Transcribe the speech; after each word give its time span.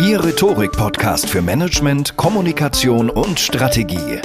Ihr 0.00 0.24
Rhetorik-Podcast 0.24 1.28
für 1.28 1.42
Management, 1.42 2.16
Kommunikation 2.16 3.10
und 3.10 3.40
Strategie. 3.40 4.20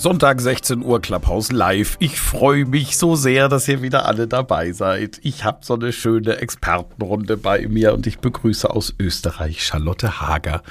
Sonntag 0.00 0.40
16 0.40 0.82
Uhr 0.82 1.02
Clubhouse 1.02 1.52
live. 1.52 1.98
Ich 2.00 2.18
freue 2.18 2.64
mich 2.64 2.96
so 2.96 3.16
sehr, 3.16 3.50
dass 3.50 3.68
ihr 3.68 3.82
wieder 3.82 4.06
alle 4.06 4.26
dabei 4.26 4.72
seid. 4.72 5.20
Ich 5.22 5.44
habe 5.44 5.58
so 5.60 5.74
eine 5.74 5.92
schöne 5.92 6.38
Expertenrunde 6.38 7.36
bei 7.36 7.68
mir 7.68 7.92
und 7.92 8.06
ich 8.06 8.18
begrüße 8.18 8.70
aus 8.70 8.94
Österreich 8.98 9.62
Charlotte 9.62 10.22
Hager 10.22 10.62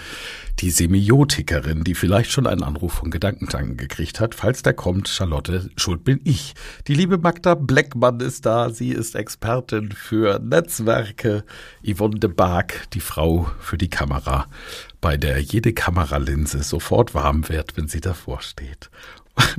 die 0.61 0.72
Semiotikerin, 0.72 1.83
die 1.83 1.95
vielleicht 1.95 2.31
schon 2.31 2.45
einen 2.45 2.63
Anruf 2.63 2.94
von 2.94 3.11
Gedankentanken 3.11 3.77
gekriegt 3.77 4.19
hat. 4.19 4.35
Falls 4.35 4.61
der 4.61 4.73
kommt, 4.73 5.07
Charlotte, 5.07 5.69
schuld 5.77 6.03
bin 6.03 6.19
ich. 6.25 6.53
Die 6.88 6.94
liebe 6.94 7.17
Magda 7.17 7.55
Bleckmann 7.55 8.19
ist 8.19 8.45
da. 8.45 8.69
Sie 8.69 8.89
ist 8.89 9.16
Expertin 9.16 9.91
für 9.91 10.39
Netzwerke. 10.39 11.45
Yvonne 11.85 12.19
de 12.19 12.30
Barg, 12.30 12.89
die 12.94 13.00
Frau 13.00 13.50
für 13.59 13.77
die 13.77 13.89
Kamera, 13.89 14.47
bei 15.00 15.16
der 15.16 15.39
jede 15.39 15.72
Kameralinse 15.73 16.61
sofort 16.63 17.13
warm 17.13 17.47
wird, 17.47 17.77
wenn 17.77 17.88
sie 17.88 18.02
davor 18.02 18.41
steht. 18.41 18.89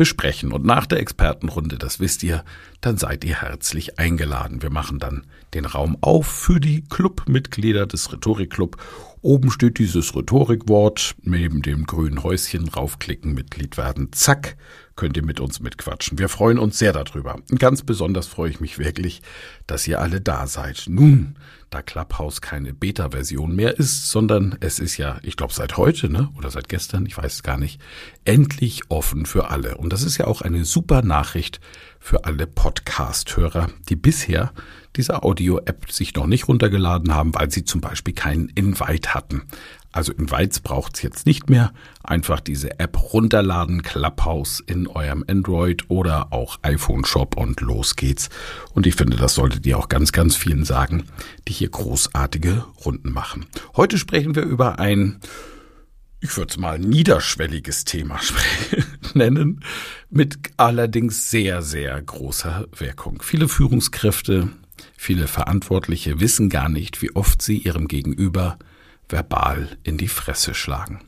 besprechen. 0.02 0.52
Und 0.52 0.66
nach 0.66 0.88
der 0.88 1.00
Expertenrunde, 1.00 1.78
das 1.78 2.00
wisst 2.00 2.24
ihr, 2.24 2.44
dann 2.82 2.98
seid 2.98 3.24
ihr 3.24 3.44
herzlich 3.44 4.00
eingeladen. 4.00 4.64
Wir 4.64 4.72
machen 4.72 4.98
dann 4.98 5.28
den 5.54 5.66
Raum 5.66 5.96
auf 6.02 6.26
für 6.26 6.60
die 6.60 6.84
Clubmitglieder 6.84 7.86
des 7.86 8.12
Rhetorikclub. 8.12 8.78
Oben 9.22 9.52
steht 9.52 9.78
dieses 9.78 10.16
Rhetorikwort, 10.16 11.14
neben 11.22 11.62
dem 11.62 11.86
grünen 11.86 12.24
Häuschen 12.24 12.68
raufklicken, 12.68 13.36
Mitglied 13.36 13.78
werden, 13.78 14.12
zack, 14.12 14.58
könnt 14.96 15.18
ihr 15.18 15.26
mit 15.26 15.40
uns 15.40 15.60
mitquatschen. 15.60 16.20
Wir 16.20 16.30
freuen 16.30 16.60
uns 16.60 16.78
sehr 16.78 16.94
darüber. 16.94 17.36
Und 17.50 17.60
ganz 17.60 17.84
besonders 17.84 18.28
freue 18.28 18.50
ich 18.50 18.60
mich 18.60 18.78
wirklich, 18.78 19.22
dass 19.68 19.88
ihr 19.88 20.00
alle 20.00 20.22
da 20.22 20.48
seid. 20.48 20.86
Nun, 20.88 21.36
da 21.70 21.82
Clubhouse 21.82 22.42
keine 22.42 22.74
Beta-Version 22.74 23.56
mehr 23.56 23.78
ist, 23.78 24.10
sondern 24.10 24.58
es 24.60 24.80
ist 24.80 24.98
ja, 24.98 25.20
ich 25.24 25.38
glaube 25.38 25.54
seit 25.54 25.78
heute, 25.78 26.10
ne? 26.10 26.30
Oder 26.38 26.52
seit 26.52 26.68
gestern, 26.68 27.06
ich 27.06 27.18
weiß 27.18 27.36
es 27.36 27.44
gar 27.44 27.58
nicht, 27.58 27.80
endlich 28.26 28.84
offen 28.90 29.26
für 29.26 29.50
alle. 29.50 29.78
Und 29.78 29.94
das 29.94 30.04
ist 30.04 30.18
ja 30.18 30.28
auch 30.28 30.42
eine 30.42 30.66
super 30.66 31.02
Nachricht 31.02 31.62
für 32.00 32.26
alle 32.26 32.46
Podcast-Hörer, 32.46 33.70
die 33.90 33.96
bisher 33.96 34.52
diese 34.96 35.24
Audio-App 35.24 35.92
sich 35.92 36.14
noch 36.16 36.28
nicht 36.28 36.48
runtergeladen 36.48 37.14
haben, 37.14 37.34
weil 37.34 37.50
sie 37.50 37.64
zum 37.64 37.80
Beispiel 37.80 38.14
keinen 38.14 38.50
Invite 38.50 39.14
hatten. 39.14 39.44
Also 39.92 40.14
Invites 40.14 40.62
braucht's 40.62 41.02
jetzt 41.02 41.26
nicht 41.26 41.50
mehr. 41.50 41.74
Einfach 42.04 42.40
diese 42.40 42.80
App 42.80 43.14
runterladen, 43.14 43.84
Clubhouse 43.84 44.62
in 44.66 44.88
eurem 44.88 45.26
Android 45.28 45.90
oder 45.90 46.32
auch 46.32 46.60
iPhone 46.62 47.04
Shop 47.04 47.36
und 47.36 47.60
los 47.62 47.96
geht's. 47.96 48.30
Und 48.74 48.88
ich 48.88 48.96
finde, 48.96 49.18
das 49.18 49.36
solltet 49.36 49.66
ihr 49.66 49.78
auch 49.78 49.90
ganz, 49.90 50.12
ganz 50.12 50.36
vielen 50.36 50.64
sagen, 50.64 51.04
die 51.48 51.54
hier 51.54 51.70
großartige 51.70 52.66
Runden 52.86 53.12
machen. 53.12 53.46
Heute 53.76 53.98
sprechen 53.98 54.36
wir 54.36 54.44
über 54.44 54.80
ein, 54.80 55.20
ich 56.22 56.36
würde 56.38 56.52
es 56.52 56.58
mal 56.58 56.80
niederschwelliges 56.80 57.84
Thema 57.84 58.20
nennen, 59.14 59.62
mit 60.10 60.38
allerdings 60.56 61.30
sehr, 61.30 61.62
sehr 61.62 62.02
großer 62.02 62.68
Wirkung. 62.78 63.22
Viele 63.22 63.50
Führungskräfte, 63.50 64.50
viele 64.96 65.28
Verantwortliche 65.28 66.22
wissen 66.22 66.48
gar 66.48 66.70
nicht, 66.70 67.02
wie 67.02 67.14
oft 67.14 67.42
sie 67.42 67.58
ihrem 67.58 67.90
Gegenüber 67.90 68.58
verbal 69.12 69.78
in 69.84 69.98
die 69.98 70.08
Fresse 70.08 70.54
schlagen. 70.54 71.02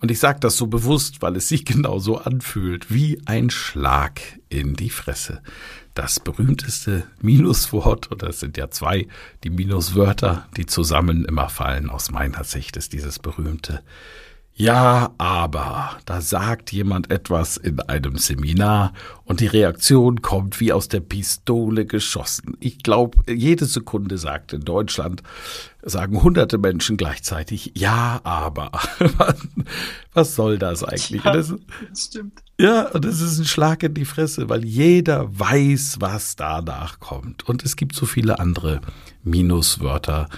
Und 0.00 0.10
ich 0.10 0.18
sage 0.18 0.40
das 0.40 0.56
so 0.56 0.66
bewusst, 0.66 1.20
weil 1.22 1.36
es 1.36 1.48
sich 1.48 1.64
genauso 1.64 2.18
anfühlt 2.18 2.92
wie 2.92 3.20
ein 3.26 3.50
Schlag 3.50 4.20
in 4.48 4.74
die 4.74 4.90
Fresse. 4.90 5.42
Das 5.94 6.20
berühmteste 6.20 7.04
Minuswort, 7.20 8.12
oder 8.12 8.28
es 8.28 8.40
sind 8.40 8.56
ja 8.56 8.70
zwei, 8.70 9.08
die 9.42 9.50
Minuswörter, 9.50 10.48
die 10.56 10.66
zusammen 10.66 11.24
immer 11.24 11.48
fallen, 11.48 11.90
aus 11.90 12.10
meiner 12.10 12.44
Sicht 12.44 12.76
ist 12.76 12.92
dieses 12.92 13.18
berühmte 13.18 13.82
ja, 14.58 15.14
aber 15.18 15.98
da 16.04 16.20
sagt 16.20 16.72
jemand 16.72 17.12
etwas 17.12 17.56
in 17.56 17.78
einem 17.80 18.18
Seminar 18.18 18.92
und 19.24 19.38
die 19.38 19.46
Reaktion 19.46 20.20
kommt 20.20 20.58
wie 20.58 20.72
aus 20.72 20.88
der 20.88 20.98
Pistole 20.98 21.86
geschossen. 21.86 22.56
Ich 22.58 22.82
glaube, 22.82 23.18
jede 23.32 23.66
Sekunde 23.66 24.18
sagt 24.18 24.52
in 24.52 24.62
Deutschland, 24.62 25.22
sagen 25.82 26.20
hunderte 26.24 26.58
Menschen 26.58 26.96
gleichzeitig, 26.96 27.70
ja, 27.76 28.20
aber. 28.24 28.72
Was 30.12 30.34
soll 30.34 30.58
das 30.58 30.82
eigentlich? 30.82 31.22
Ja, 31.22 31.32
das, 31.32 31.54
das 31.90 32.04
stimmt. 32.06 32.42
Ja, 32.60 32.88
und 32.88 33.04
es 33.04 33.20
ist 33.20 33.38
ein 33.38 33.44
Schlag 33.44 33.84
in 33.84 33.94
die 33.94 34.04
Fresse, 34.04 34.48
weil 34.48 34.64
jeder 34.64 35.38
weiß, 35.38 35.98
was 36.00 36.34
danach 36.34 36.98
kommt. 36.98 37.48
Und 37.48 37.64
es 37.64 37.76
gibt 37.76 37.94
so 37.94 38.06
viele 38.06 38.40
andere 38.40 38.80
Minuswörter. 39.22 40.28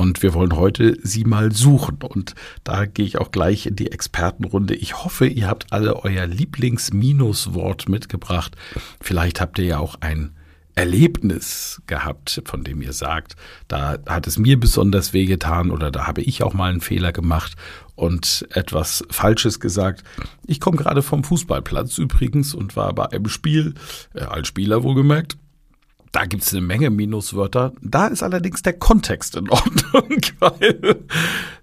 Und 0.00 0.22
wir 0.22 0.32
wollen 0.32 0.56
heute 0.56 0.96
sie 1.02 1.24
mal 1.24 1.52
suchen. 1.52 1.98
Und 2.00 2.34
da 2.64 2.86
gehe 2.86 3.04
ich 3.04 3.18
auch 3.18 3.32
gleich 3.32 3.66
in 3.66 3.76
die 3.76 3.92
Expertenrunde. 3.92 4.74
Ich 4.74 5.04
hoffe, 5.04 5.26
ihr 5.26 5.46
habt 5.46 5.74
alle 5.74 5.94
euer 6.02 6.26
Lieblings-Minuswort 6.26 7.86
mitgebracht. 7.90 8.56
Vielleicht 9.02 9.42
habt 9.42 9.58
ihr 9.58 9.66
ja 9.66 9.78
auch 9.78 9.96
ein 10.00 10.34
Erlebnis 10.74 11.82
gehabt, 11.86 12.40
von 12.46 12.64
dem 12.64 12.80
ihr 12.80 12.94
sagt, 12.94 13.36
da 13.68 13.98
hat 14.06 14.26
es 14.26 14.38
mir 14.38 14.58
besonders 14.58 15.12
wehgetan 15.12 15.70
oder 15.70 15.90
da 15.90 16.06
habe 16.06 16.22
ich 16.22 16.42
auch 16.42 16.54
mal 16.54 16.70
einen 16.70 16.80
Fehler 16.80 17.12
gemacht 17.12 17.56
und 17.94 18.48
etwas 18.54 19.04
Falsches 19.10 19.60
gesagt. 19.60 20.02
Ich 20.46 20.60
komme 20.60 20.78
gerade 20.78 21.02
vom 21.02 21.24
Fußballplatz 21.24 21.98
übrigens 21.98 22.54
und 22.54 22.74
war 22.74 22.94
bei 22.94 23.10
einem 23.10 23.28
Spiel, 23.28 23.74
äh, 24.14 24.20
als 24.22 24.48
Spieler 24.48 24.82
wohlgemerkt, 24.82 25.36
da 26.12 26.24
gibt's 26.24 26.52
eine 26.52 26.60
Menge 26.60 26.90
Minuswörter. 26.90 27.72
Da 27.80 28.08
ist 28.08 28.22
allerdings 28.22 28.62
der 28.62 28.72
Kontext 28.72 29.36
in 29.36 29.48
Ordnung, 29.48 30.20
weil 30.40 31.04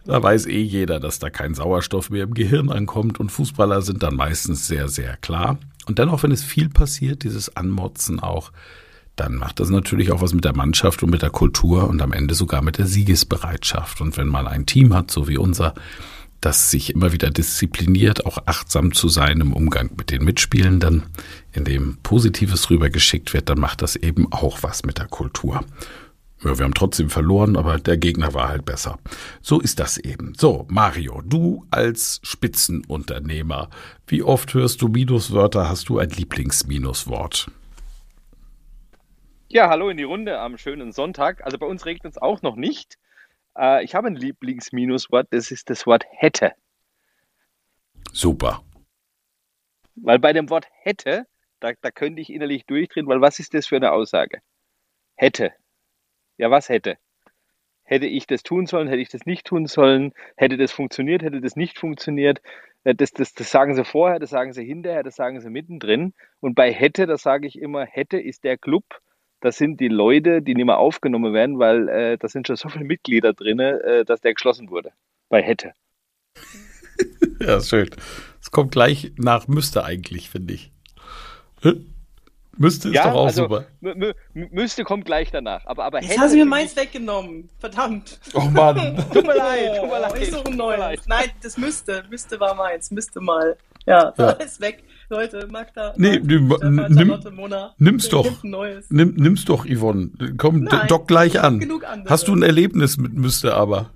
da 0.05 0.23
weiß 0.23 0.45
eh 0.45 0.61
jeder, 0.61 0.99
dass 0.99 1.19
da 1.19 1.29
kein 1.29 1.53
Sauerstoff 1.53 2.09
mehr 2.09 2.23
im 2.23 2.33
Gehirn 2.33 2.71
ankommt 2.71 3.19
und 3.19 3.31
Fußballer 3.31 3.81
sind 3.81 4.03
dann 4.03 4.15
meistens 4.15 4.67
sehr, 4.67 4.87
sehr 4.87 5.17
klar. 5.17 5.57
Und 5.85 5.99
dennoch, 5.99 6.23
wenn 6.23 6.31
es 6.31 6.43
viel 6.43 6.69
passiert, 6.69 7.23
dieses 7.23 7.55
Anmotzen 7.55 8.19
auch, 8.19 8.51
dann 9.17 9.35
macht 9.35 9.59
das 9.59 9.69
natürlich 9.69 10.11
auch 10.11 10.21
was 10.21 10.33
mit 10.33 10.45
der 10.45 10.55
Mannschaft 10.55 11.01
und 11.03 11.09
mit 11.09 11.23
der 11.23 11.31
Kultur 11.31 11.89
und 11.89 12.01
am 12.01 12.13
Ende 12.13 12.35
sogar 12.35 12.61
mit 12.61 12.77
der 12.77 12.85
Siegesbereitschaft. 12.85 13.99
Und 13.99 14.15
wenn 14.15 14.27
man 14.27 14.47
ein 14.47 14.65
Team 14.65 14.93
hat, 14.93 15.11
so 15.11 15.27
wie 15.27 15.37
unser, 15.37 15.73
das 16.39 16.69
sich 16.69 16.93
immer 16.93 17.13
wieder 17.13 17.31
diszipliniert, 17.31 18.25
auch 18.25 18.37
achtsam 18.45 18.93
zu 18.93 19.09
sein 19.09 19.41
im 19.41 19.53
Umgang 19.53 19.89
mit 19.97 20.11
den 20.11 20.23
Mitspielenden, 20.23 21.03
in 21.57 21.65
dem 21.65 21.97
Positives 22.03 22.69
rübergeschickt 22.69 23.33
wird, 23.33 23.49
dann 23.49 23.59
macht 23.59 23.81
das 23.81 23.95
eben 23.95 24.31
auch 24.31 24.61
was 24.61 24.85
mit 24.85 24.99
der 24.99 25.07
Kultur. 25.07 25.65
Ja, 26.43 26.55
wir 26.57 26.65
haben 26.65 26.75
trotzdem 26.75 27.09
verloren, 27.09 27.57
aber 27.57 27.79
der 27.79 27.97
Gegner 27.97 28.35
war 28.35 28.49
halt 28.49 28.63
besser. 28.63 28.99
So 29.41 29.59
ist 29.59 29.79
das 29.79 29.97
eben. 29.97 30.35
So, 30.37 30.67
Mario, 30.69 31.23
du 31.25 31.65
als 31.71 32.19
Spitzenunternehmer, 32.21 33.69
wie 34.05 34.21
oft 34.21 34.53
hörst 34.53 34.83
du 34.83 34.87
Minuswörter? 34.87 35.67
Hast 35.67 35.89
du 35.89 35.97
ein 35.97 36.09
Lieblingsminuswort? 36.09 37.49
Ja, 39.49 39.69
hallo 39.69 39.89
in 39.89 39.97
die 39.97 40.03
Runde 40.03 40.39
am 40.39 40.59
schönen 40.59 40.91
Sonntag. 40.91 41.43
Also 41.43 41.57
bei 41.57 41.65
uns 41.65 41.85
regnet 41.87 42.13
es 42.13 42.21
auch 42.21 42.43
noch 42.43 42.55
nicht. 42.55 42.99
Äh, 43.57 43.83
ich 43.83 43.95
habe 43.95 44.07
ein 44.07 44.15
Lieblingsminuswort, 44.15 45.27
das 45.31 45.49
ist 45.49 45.71
das 45.71 45.87
Wort 45.87 46.05
hätte. 46.11 46.51
Super. 48.13 48.61
Weil 49.95 50.19
bei 50.19 50.33
dem 50.33 50.51
Wort 50.51 50.67
hätte, 50.83 51.25
da, 51.59 51.73
da 51.81 51.91
könnte 51.91 52.21
ich 52.21 52.31
innerlich 52.31 52.65
durchdrehen, 52.65 53.07
weil 53.07 53.21
was 53.21 53.39
ist 53.39 53.53
das 53.53 53.67
für 53.67 53.75
eine 53.75 53.91
Aussage? 53.91 54.39
Hätte. 55.15 55.53
Ja, 56.37 56.51
was 56.51 56.69
hätte? 56.69 56.97
Hätte 57.83 58.05
ich 58.05 58.27
das 58.27 58.43
tun 58.43 58.65
sollen, 58.65 58.87
hätte 58.87 59.01
ich 59.01 59.09
das 59.09 59.25
nicht 59.25 59.45
tun 59.45 59.65
sollen, 59.65 60.13
hätte 60.35 60.57
das 60.57 60.71
funktioniert, 60.71 61.23
hätte 61.23 61.41
das 61.41 61.55
nicht 61.55 61.79
funktioniert. 61.79 62.41
Äh, 62.83 62.95
das, 62.95 63.11
das, 63.11 63.33
das 63.33 63.49
sagen 63.49 63.75
sie 63.75 63.85
vorher, 63.85 64.19
das 64.19 64.29
sagen 64.29 64.53
sie 64.53 64.65
hinterher, 64.65 65.03
das 65.03 65.15
sagen 65.15 65.39
sie 65.39 65.49
mittendrin. 65.49 66.13
Und 66.39 66.55
bei 66.55 66.71
hätte, 66.71 67.07
da 67.07 67.17
sage 67.17 67.47
ich 67.47 67.57
immer, 67.59 67.85
hätte 67.85 68.19
ist 68.19 68.43
der 68.43 68.57
Club, 68.57 68.83
das 69.39 69.57
sind 69.57 69.79
die 69.79 69.87
Leute, 69.87 70.41
die 70.41 70.55
nicht 70.55 70.65
mehr 70.65 70.79
aufgenommen 70.79 71.33
werden, 71.33 71.59
weil 71.59 71.87
äh, 71.89 72.17
da 72.17 72.27
sind 72.27 72.47
schon 72.47 72.55
so 72.55 72.69
viele 72.69 72.85
Mitglieder 72.85 73.33
drin, 73.33 73.59
äh, 73.59 74.03
dass 74.03 74.21
der 74.21 74.33
geschlossen 74.33 74.69
wurde. 74.69 74.91
Bei 75.29 75.41
hätte. 75.41 75.73
ja, 77.39 77.61
schön. 77.61 77.89
Es 78.41 78.51
kommt 78.51 78.71
gleich 78.71 79.11
nach 79.17 79.47
müsste 79.47 79.83
eigentlich, 79.83 80.29
finde 80.29 80.53
ich. 80.53 80.71
Müsste 82.57 82.89
ist 82.89 82.95
ja, 82.95 83.03
doch 83.03 83.13
auch 83.13 83.25
also, 83.27 83.43
super. 83.43 83.65
Müsste 84.33 84.83
kommt 84.83 85.05
gleich 85.05 85.29
danach. 85.31 85.65
Aber, 85.65 85.85
aber 85.85 86.01
Jetzt 86.01 86.19
hast 86.19 86.33
du 86.33 86.37
mir 86.37 86.45
meins 86.45 86.75
weggenommen. 86.75 87.49
Verdammt. 87.59 88.19
Oh 88.33 88.41
Mann. 88.41 88.97
tut 89.13 89.27
mir 89.27 89.35
leid, 89.35 89.77
tut 89.79 89.89
mir 89.89 89.99
leid. 89.99 90.21
Ich 90.21 90.31
suche 90.31 90.45
ein 90.47 90.57
neues. 90.57 91.01
Nein, 91.07 91.29
das 91.43 91.57
müsste. 91.57 92.03
Müsste 92.09 92.39
war 92.39 92.55
meins. 92.55 92.89
Müsste 92.89 93.21
mal. 93.21 93.55
Ja, 93.85 94.13
ja. 94.17 94.29
ist 94.43 94.59
weg. 94.59 94.83
Leute, 95.09 95.47
Magda. 95.49 95.93
Nee, 95.95 96.19
Magda, 96.19 96.69
nimm, 96.89 97.17
Mona, 97.33 97.73
nimm's 97.77 98.09
doch. 98.09 98.43
Nimm, 98.43 99.13
nimm's 99.15 99.45
doch, 99.45 99.65
Yvonne. 99.65 100.09
Komm, 100.37 100.63
Nein, 100.63 100.87
dock 100.89 101.07
gleich 101.07 101.39
an. 101.39 101.65
Hast 102.09 102.27
du 102.27 102.35
ein 102.35 102.41
Erlebnis 102.41 102.97
mit 102.97 103.13
müsste 103.13 103.53
aber? 103.53 103.91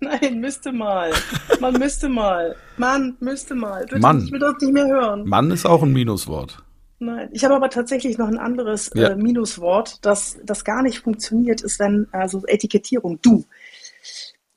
Nein, 0.00 0.40
müsste 0.40 0.72
mal. 0.72 1.12
Man 1.60 1.74
müsste 1.74 2.08
mal. 2.08 2.56
Mann, 2.78 3.16
müsste 3.20 3.54
mal. 3.54 3.84
Bitte, 3.84 4.00
Mann. 4.00 4.24
Ich 4.24 4.32
will 4.32 4.40
das 4.40 4.54
nicht 4.60 4.72
mehr 4.72 4.86
hören. 4.86 5.28
Mann 5.28 5.50
ist 5.50 5.66
auch 5.66 5.82
ein 5.82 5.92
Minuswort. 5.92 6.62
Nein, 6.98 7.28
ich 7.32 7.44
habe 7.44 7.54
aber 7.54 7.68
tatsächlich 7.68 8.16
noch 8.16 8.28
ein 8.28 8.38
anderes 8.38 8.90
ja. 8.94 9.10
äh, 9.10 9.16
Minuswort, 9.16 10.04
das, 10.04 10.38
das 10.44 10.64
gar 10.64 10.82
nicht 10.82 11.00
funktioniert, 11.00 11.60
ist 11.60 11.78
dann 11.78 12.08
also 12.12 12.44
Etikettierung. 12.46 13.20
Du. 13.20 13.44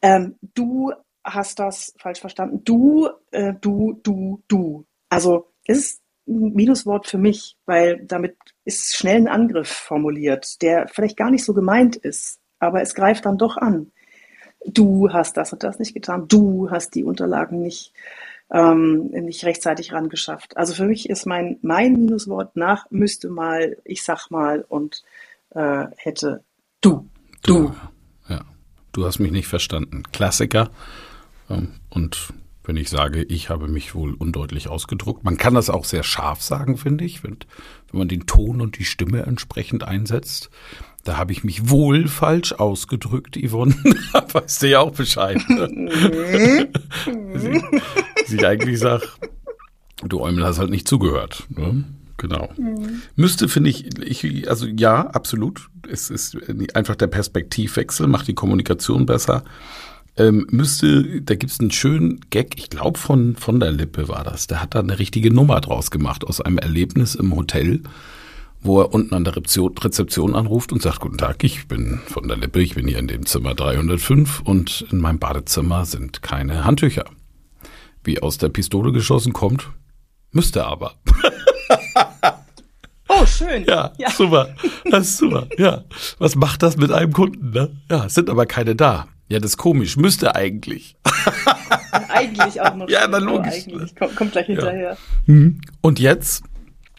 Ähm, 0.01 0.37
du 0.55 0.93
hast 1.23 1.59
das 1.59 1.93
falsch 1.97 2.21
verstanden. 2.21 2.63
Du, 2.63 3.09
äh, 3.31 3.53
du, 3.59 3.99
du, 4.03 4.41
du. 4.47 4.85
Also 5.09 5.51
es 5.65 5.77
ist 5.77 6.01
ein 6.27 6.53
Minuswort 6.53 7.07
für 7.07 7.17
mich, 7.17 7.57
weil 7.65 8.05
damit 8.05 8.37
ist 8.63 8.95
schnell 8.95 9.17
ein 9.17 9.27
Angriff 9.27 9.69
formuliert, 9.69 10.61
der 10.61 10.87
vielleicht 10.87 11.17
gar 11.17 11.31
nicht 11.31 11.43
so 11.43 11.53
gemeint 11.53 11.95
ist, 11.97 12.39
aber 12.59 12.81
es 12.81 12.95
greift 12.95 13.25
dann 13.25 13.37
doch 13.37 13.57
an. 13.57 13.91
Du 14.65 15.11
hast 15.11 15.37
das 15.37 15.53
und 15.53 15.63
das 15.63 15.79
nicht 15.79 15.93
getan. 15.93 16.27
Du 16.27 16.69
hast 16.69 16.93
die 16.93 17.03
Unterlagen 17.03 17.61
nicht, 17.61 17.93
ähm, 18.51 19.07
nicht 19.07 19.43
rechtzeitig 19.45 19.93
rangeschafft. 19.93 20.57
Also 20.57 20.73
für 20.73 20.85
mich 20.85 21.09
ist 21.09 21.25
mein, 21.25 21.57
mein 21.61 21.93
Minuswort 21.93 22.55
nach 22.55 22.85
müsste 22.89 23.29
mal, 23.29 23.77
ich 23.83 24.03
sag 24.03 24.29
mal 24.29 24.65
und 24.67 25.03
äh, 25.51 25.85
hätte 25.97 26.43
du. 26.81 27.09
Du. 27.41 27.53
du. 27.53 27.75
Ja, 28.27 28.41
du 28.91 29.05
hast 29.05 29.19
mich 29.19 29.31
nicht 29.31 29.47
verstanden. 29.47 30.03
Klassiker. 30.11 30.71
Ähm, 31.49 31.73
und 31.89 32.33
wenn 32.69 32.77
ich 32.77 32.89
sage, 32.91 33.23
ich 33.23 33.49
habe 33.49 33.67
mich 33.67 33.95
wohl 33.95 34.13
undeutlich 34.13 34.67
ausgedruckt. 34.67 35.23
Man 35.23 35.37
kann 35.37 35.55
das 35.55 35.71
auch 35.71 35.85
sehr 35.85 36.03
scharf 36.03 36.43
sagen, 36.43 36.77
finde 36.77 37.03
ich, 37.03 37.23
wenn, 37.23 37.37
wenn 37.89 37.97
man 37.97 38.07
den 38.07 38.27
Ton 38.27 38.61
und 38.61 38.77
die 38.77 38.85
Stimme 38.85 39.23
entsprechend 39.23 39.83
einsetzt. 39.83 40.51
Da 41.03 41.17
habe 41.17 41.31
ich 41.31 41.43
mich 41.43 41.71
wohl 41.71 42.07
falsch 42.07 42.53
ausgedrückt, 42.53 43.39
Yvonne. 43.43 43.73
weißt 44.33 44.61
du 44.61 44.69
ja 44.69 44.81
auch 44.81 44.91
Bescheid. 44.91 45.41
Ne? 45.49 46.69
sie, 47.33 47.63
sie 48.27 48.45
eigentlich 48.45 48.77
sagt, 48.77 49.17
du 50.03 50.21
Eumel 50.21 50.45
hast 50.45 50.59
halt 50.59 50.69
nicht 50.69 50.87
zugehört. 50.87 51.47
Ne? 51.49 51.85
Genau. 52.17 52.49
Mhm. 52.55 53.01
Müsste, 53.15 53.47
finde 53.47 53.71
ich, 53.71 53.97
ich, 53.99 54.47
also 54.47 54.67
ja, 54.67 55.07
absolut. 55.07 55.71
Es 55.89 56.11
ist 56.11 56.37
einfach 56.75 56.95
der 56.95 57.07
Perspektivwechsel, 57.07 58.05
macht 58.05 58.27
die 58.27 58.35
Kommunikation 58.35 59.07
besser 59.07 59.43
ähm, 60.19 60.45
müsste, 60.51 61.21
da 61.21 61.35
gibt's 61.35 61.59
einen 61.59 61.71
schönen 61.71 62.19
Gag, 62.29 62.59
ich 62.59 62.69
glaube 62.69 62.99
von, 62.99 63.35
von 63.37 63.59
der 63.59 63.71
Lippe 63.71 64.09
war 64.09 64.23
das. 64.23 64.47
Der 64.47 64.61
hat 64.61 64.75
da 64.75 64.79
eine 64.79 64.99
richtige 64.99 65.33
Nummer 65.33 65.61
draus 65.61 65.89
gemacht 65.89 66.25
aus 66.25 66.41
einem 66.41 66.57
Erlebnis 66.57 67.15
im 67.15 67.33
Hotel, 67.35 67.81
wo 68.61 68.81
er 68.81 68.93
unten 68.93 69.15
an 69.15 69.23
der 69.23 69.37
Rezeption 69.37 70.35
anruft 70.35 70.73
und 70.73 70.81
sagt, 70.81 70.99
guten 70.99 71.17
Tag, 71.17 71.43
ich 71.45 71.67
bin 71.69 72.01
von 72.05 72.27
der 72.27 72.35
Lippe, 72.35 72.61
ich 72.61 72.75
bin 72.75 72.87
hier 72.87 72.99
in 72.99 73.07
dem 73.07 73.25
Zimmer 73.25 73.55
305 73.55 74.41
und 74.41 74.85
in 74.91 74.99
meinem 74.99 75.19
Badezimmer 75.19 75.85
sind 75.85 76.21
keine 76.21 76.65
Handtücher. 76.65 77.05
Wie 78.03 78.21
aus 78.21 78.37
der 78.37 78.49
Pistole 78.49 78.91
geschossen 78.91 79.31
kommt, 79.31 79.69
müsste 80.31 80.65
aber. 80.65 80.95
Oh, 83.11 83.25
schön. 83.25 83.65
Ja, 83.65 83.91
ja, 83.97 84.11
super. 84.11 84.55
Das 84.85 85.07
ist 85.09 85.17
super. 85.17 85.47
Ja. 85.57 85.83
Was 86.19 86.35
macht 86.35 86.61
das 86.61 86.77
mit 86.77 86.91
einem 86.91 87.11
Kunden, 87.11 87.49
ne? 87.49 87.75
Ja, 87.89 88.05
es 88.05 88.13
sind 88.13 88.29
aber 88.29 88.45
keine 88.45 88.75
da. 88.75 89.07
Ja, 89.29 89.39
das 89.39 89.51
ist 89.51 89.57
komisch. 89.57 89.95
Müsste 89.95 90.35
eigentlich. 90.35 90.97
eigentlich 92.09 92.59
auch 92.61 92.75
noch. 92.75 92.89
Ja, 92.89 93.07
dann 93.07 93.23
logisch. 93.23 93.65
Oh, 93.67 93.79
kommt, 93.97 94.15
kommt 94.15 94.31
gleich 94.31 94.47
hinterher. 94.47 94.91
Ja. 94.91 94.97
Mhm. 95.27 95.61
Und 95.81 95.99
jetzt? 95.99 96.43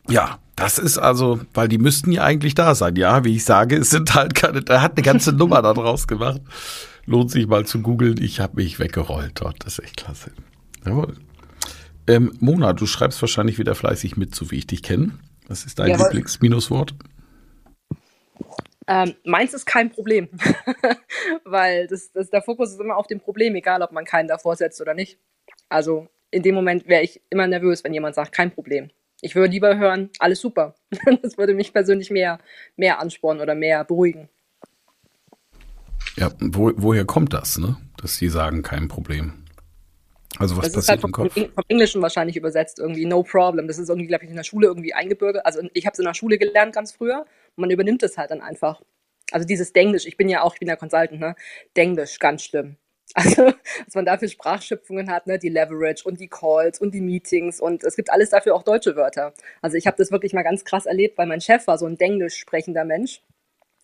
Ja, 0.09 0.39
das 0.55 0.79
ist 0.79 0.99
also, 0.99 1.41
weil 1.55 1.69
die 1.69 1.79
müssten 1.79 2.13
ja 2.13 2.23
eigentlich 2.23 2.55
da 2.55 2.75
sein. 2.75 2.95
Ja, 2.97 3.25
wie 3.25 3.35
ich 3.35 3.45
sage, 3.45 3.77
es 3.77 3.91
sind 3.91 4.15
halt 4.15 4.35
keine, 4.35 4.63
er 4.67 4.83
hat 4.83 4.97
eine 4.97 5.03
ganze 5.03 5.33
Nummer 5.33 5.61
da 5.61 5.75
draus 5.75 6.07
gemacht. 6.07 6.41
Lohnt 7.05 7.31
sich 7.33 7.47
mal 7.49 7.67
zu 7.67 7.83
googeln. 7.83 8.23
Ich 8.23 8.39
habe 8.39 8.57
mich 8.57 8.79
weggerollt 8.79 9.41
dort. 9.41 9.57
Das 9.65 9.79
ist 9.79 9.85
echt 9.85 9.97
klasse. 9.97 10.31
Jawohl. 10.85 11.15
Ähm, 12.07 12.33
Mona, 12.41 12.73
du 12.73 12.87
schreibst 12.87 13.21
wahrscheinlich 13.23 13.59
wieder 13.59 13.75
fleißig 13.75 14.17
mit, 14.17 14.35
so 14.35 14.51
wie 14.51 14.57
ich 14.57 14.67
dich 14.67 14.83
kenne. 14.83 15.13
Was 15.49 15.65
ist 15.65 15.81
dein 15.81 15.99
Lieblingsminuswort? 15.99 16.95
Ähm, 18.90 19.14
meins 19.25 19.54
ist 19.54 19.66
kein 19.66 19.88
Problem, 19.88 20.28
weil 21.44 21.87
das, 21.87 22.11
das, 22.11 22.28
der 22.28 22.42
Fokus 22.42 22.73
ist 22.73 22.80
immer 22.80 22.97
auf 22.97 23.06
dem 23.06 23.20
Problem, 23.20 23.54
egal 23.54 23.82
ob 23.82 23.92
man 23.92 24.04
keinen 24.04 24.26
davor 24.26 24.56
setzt 24.56 24.80
oder 24.80 24.94
nicht. 24.94 25.20
Also 25.68 26.09
in 26.32 26.42
dem 26.42 26.56
Moment 26.56 26.88
wäre 26.88 27.04
ich 27.04 27.23
immer 27.30 27.47
nervös, 27.47 27.85
wenn 27.85 27.94
jemand 27.94 28.16
sagt, 28.16 28.32
kein 28.32 28.50
Problem. 28.50 28.90
Ich 29.20 29.37
würde 29.37 29.52
lieber 29.52 29.78
hören, 29.78 30.11
alles 30.18 30.40
super. 30.40 30.75
das 31.23 31.38
würde 31.38 31.54
mich 31.54 31.73
persönlich 31.73 32.11
mehr, 32.11 32.40
mehr 32.75 32.99
anspornen 32.99 33.40
oder 33.40 33.54
mehr 33.54 33.85
beruhigen. 33.85 34.28
Ja, 36.16 36.32
wo, 36.40 36.73
woher 36.75 37.04
kommt 37.04 37.32
das, 37.32 37.59
ne? 37.59 37.76
Dass 37.97 38.18
die 38.18 38.28
sagen, 38.28 38.62
kein 38.62 38.88
Problem? 38.88 39.44
Also 40.40 40.56
was 40.56 40.64
das 40.64 40.75
passiert 40.75 40.82
ist 40.82 40.88
halt 40.88 41.00
vom, 41.00 41.11
im 41.11 41.12
Kopf? 41.12 41.54
Vom 41.54 41.64
Englischen 41.68 42.02
wahrscheinlich 42.02 42.37
übersetzt 42.37 42.80
irgendwie, 42.80 43.06
no 43.06 43.23
problem. 43.23 43.68
Das 43.68 43.78
ist 43.78 43.88
irgendwie, 43.88 44.09
glaube 44.09 44.25
ich, 44.25 44.30
in 44.30 44.37
der 44.37 44.42
Schule 44.42 44.66
irgendwie 44.66 44.94
eingebürgert. 44.94 45.47
Also 45.47 45.61
ich 45.75 45.87
habe 45.87 45.92
es 45.92 46.00
in 46.00 46.06
der 46.06 46.14
Schule 46.14 46.38
gelernt 46.38 46.75
ganz 46.75 46.90
früher 46.90 47.25
man 47.57 47.71
übernimmt 47.71 48.02
es 48.02 48.19
halt 48.19 48.30
dann 48.30 48.40
einfach. 48.40 48.83
Also 49.33 49.47
dieses 49.47 49.73
Denglisch, 49.73 50.07
ich 50.07 50.16
bin 50.16 50.28
ja 50.28 50.42
auch, 50.42 50.54
ich 50.54 50.61
bin 50.61 50.69
ja 50.69 50.76
Consultant, 50.76 51.21
ne? 51.21 51.37
Denglisch, 51.76 52.19
ganz 52.19 52.42
schlimm. 52.45 52.76
Also, 53.14 53.47
was 53.87 53.95
man 53.97 54.04
dafür 54.04 54.28
Sprachschöpfungen 54.28 55.11
hat, 55.11 55.26
ne, 55.26 55.37
die 55.37 55.49
Leverage 55.49 56.04
und 56.04 56.21
die 56.21 56.28
Calls 56.28 56.80
und 56.80 56.95
die 56.95 57.00
Meetings 57.00 57.61
und 57.61 57.83
es 57.83 57.97
gibt 57.97 58.09
alles 58.12 58.30
dafür 58.30 58.54
auch 58.54 58.62
deutsche 58.62 58.95
Wörter. 58.95 59.35
Also 59.62 59.76
ich 59.76 59.88
habe 59.88 59.97
das 59.97 60.12
wirklich 60.12 60.33
mal 60.33 60.45
ganz 60.45 60.64
krass 60.64 60.87
erlebt, 60.87 61.19
weil 61.19 61.26
mein 61.26 61.40
Chef 61.40 61.66
war 61.66 61.76
so 61.76 61.87
ein 61.87 61.97
Denglisch 61.97 62.37
sprechender 62.37 62.85
Mensch 62.85 63.21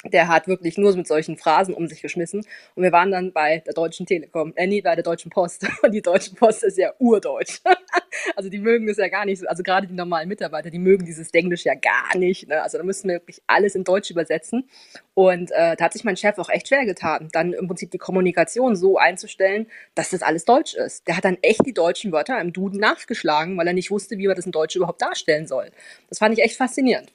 der 0.05 0.29
hat 0.29 0.47
wirklich 0.47 0.77
nur 0.79 0.95
mit 0.95 1.07
solchen 1.07 1.37
Phrasen 1.37 1.75
um 1.75 1.89
sich 1.89 2.03
geschmissen. 2.03 2.45
Und 2.75 2.83
wir 2.83 2.93
waren 2.93 3.11
dann 3.11 3.33
bei 3.33 3.63
der 3.67 3.73
Deutschen 3.73 4.07
Telekom, 4.07 4.53
äh, 4.57 4.67
nee, 4.67 4.81
bei 4.83 4.95
der 4.95 5.03
Deutschen 5.03 5.31
Post. 5.31 5.67
Und 5.83 5.93
die 5.93 6.03
Deutsche 6.03 6.35
Post 6.35 6.65
ist 6.65 6.79
ja 6.79 6.93
urdeutsch. 6.99 7.61
also 8.37 8.49
die 8.51 8.59
mögen 8.59 8.87
das 8.87 8.99
ja 8.99 9.09
gar 9.09 9.25
nicht. 9.25 9.49
Also 9.49 9.63
gerade 9.63 9.87
die 9.87 9.95
normalen 9.95 10.29
Mitarbeiter, 10.29 10.71
die 10.71 10.79
mögen 10.79 11.07
dieses 11.07 11.31
Englisch 11.33 11.65
ja 11.65 11.75
gar 11.75 12.17
nicht. 12.17 12.49
Ne? 12.49 12.63
Also 12.63 12.79
da 12.79 12.85
müssen 12.85 13.09
wir 13.09 13.17
wirklich 13.17 13.43
alles 13.47 13.75
in 13.75 13.85
Deutsch 13.85 14.11
übersetzen. 14.11 14.69
Und 15.15 15.51
äh, 15.53 15.77
da 15.77 15.85
hat 15.87 15.95
sich 15.95 16.05
mein 16.05 16.17
Chef 16.17 16.39
auch 16.39 16.51
echt 16.51 16.69
schwer 16.69 16.85
getan, 16.85 17.29
dann 17.33 17.55
im 17.55 17.67
Prinzip 17.67 17.91
die 17.91 17.99
Kommunikation 17.99 18.77
so 18.77 18.99
einzustellen, 18.99 19.67
dass 19.95 20.11
das 20.11 20.23
alles 20.23 20.45
Deutsch 20.45 20.75
ist. 20.75 21.09
Der 21.09 21.17
hat 21.17 21.25
dann 21.25 21.39
echt 21.41 21.65
die 21.65 21.73
deutschen 21.73 22.13
Wörter 22.13 22.39
im 22.39 22.53
Duden 22.53 22.79
nachgeschlagen, 22.79 23.57
weil 23.57 23.67
er 23.67 23.73
nicht 23.73 23.91
wusste, 23.91 24.19
wie 24.19 24.27
man 24.27 24.37
das 24.37 24.45
in 24.45 24.53
Deutsch 24.53 24.77
überhaupt 24.77 25.01
darstellen 25.01 25.47
soll. 25.47 25.71
Das 26.11 26.19
fand 26.19 26.37
ich 26.37 26.45
echt 26.45 26.57
faszinierend 26.57 27.13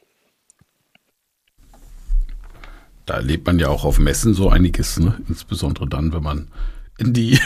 da 3.06 3.16
erlebt 3.16 3.46
man 3.46 3.60
ja 3.60 3.70
auch 3.70 3.84
auf 3.84 4.00
Messen 4.00 4.34
so 4.34 4.50
einiges, 4.50 5.00
ne? 5.00 5.20
insbesondere 5.28 5.88
dann, 5.88 6.14
wenn 6.14 6.24
man 6.24 6.48
in 6.98 7.14
die, 7.14 7.40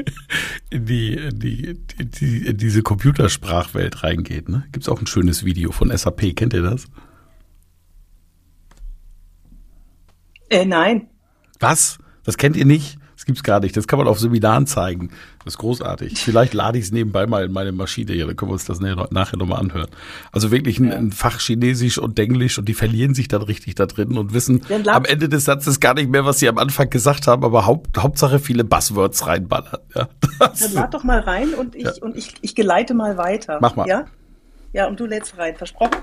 in 0.70 0.86
die, 0.86 1.14
in 1.14 1.38
die, 1.38 1.78
in 1.98 2.10
die 2.10 2.46
in 2.46 2.56
diese 2.56 2.82
Computersprachwelt 2.82 4.02
reingeht. 4.02 4.48
Ne? 4.48 4.64
Gibt 4.72 4.84
es 4.84 4.88
auch 4.88 5.00
ein 5.00 5.06
schönes 5.06 5.44
Video 5.44 5.72
von 5.72 5.96
SAP, 5.96 6.34
kennt 6.34 6.54
ihr 6.54 6.62
das? 6.62 6.86
Äh, 10.48 10.64
nein. 10.64 11.08
Was? 11.58 11.98
Das 12.24 12.36
kennt 12.36 12.56
ihr 12.56 12.66
nicht? 12.66 12.98
Gibt's 13.26 13.42
gar 13.42 13.58
nicht. 13.58 13.76
Das 13.76 13.88
kann 13.88 13.98
man 13.98 14.06
auf 14.06 14.20
Seminaren 14.20 14.68
zeigen. 14.68 15.10
Das 15.44 15.54
ist 15.54 15.58
großartig. 15.58 16.16
Vielleicht 16.16 16.54
lade 16.54 16.78
ich 16.78 16.84
es 16.84 16.92
nebenbei 16.92 17.26
mal 17.26 17.44
in 17.44 17.52
meine 17.52 17.72
Maschine 17.72 18.12
hier, 18.12 18.24
dann 18.24 18.36
können 18.36 18.50
wir 18.50 18.54
uns 18.54 18.66
das 18.66 18.78
nachher 18.78 19.36
nochmal 19.36 19.58
anhören. 19.58 19.88
Also 20.30 20.52
wirklich 20.52 20.78
ein, 20.78 20.92
ein, 20.92 21.12
Fach 21.12 21.40
Chinesisch 21.40 21.98
und 21.98 22.16
Englisch 22.20 22.56
und 22.56 22.68
die 22.68 22.74
verlieren 22.74 23.14
sich 23.14 23.26
dann 23.26 23.42
richtig 23.42 23.74
da 23.74 23.86
drin 23.86 24.16
und 24.16 24.32
wissen 24.32 24.62
am 24.86 25.04
Ende 25.04 25.28
des 25.28 25.44
Satzes 25.44 25.80
gar 25.80 25.94
nicht 25.94 26.08
mehr, 26.08 26.24
was 26.24 26.38
sie 26.38 26.48
am 26.48 26.56
Anfang 26.58 26.88
gesagt 26.88 27.26
haben, 27.26 27.44
aber 27.44 27.66
Haupt, 27.66 27.98
Hauptsache 27.98 28.38
viele 28.38 28.62
Buzzwords 28.62 29.26
reinballern. 29.26 29.78
Ja, 29.96 30.08
dann 30.38 30.72
lad 30.72 30.94
doch 30.94 31.02
mal 31.02 31.18
rein 31.18 31.52
und 31.54 31.74
ich, 31.74 31.84
ja. 31.84 31.92
und 32.00 32.16
ich, 32.16 32.34
ich 32.42 32.54
geleite 32.54 32.94
mal 32.94 33.16
weiter. 33.16 33.58
Mach 33.60 33.74
mal. 33.74 33.88
Ja, 33.88 34.04
ja 34.72 34.86
und 34.86 35.00
du 35.00 35.06
lädst 35.06 35.36
rein, 35.36 35.56
versprochen? 35.56 35.90
Gut, 35.90 36.00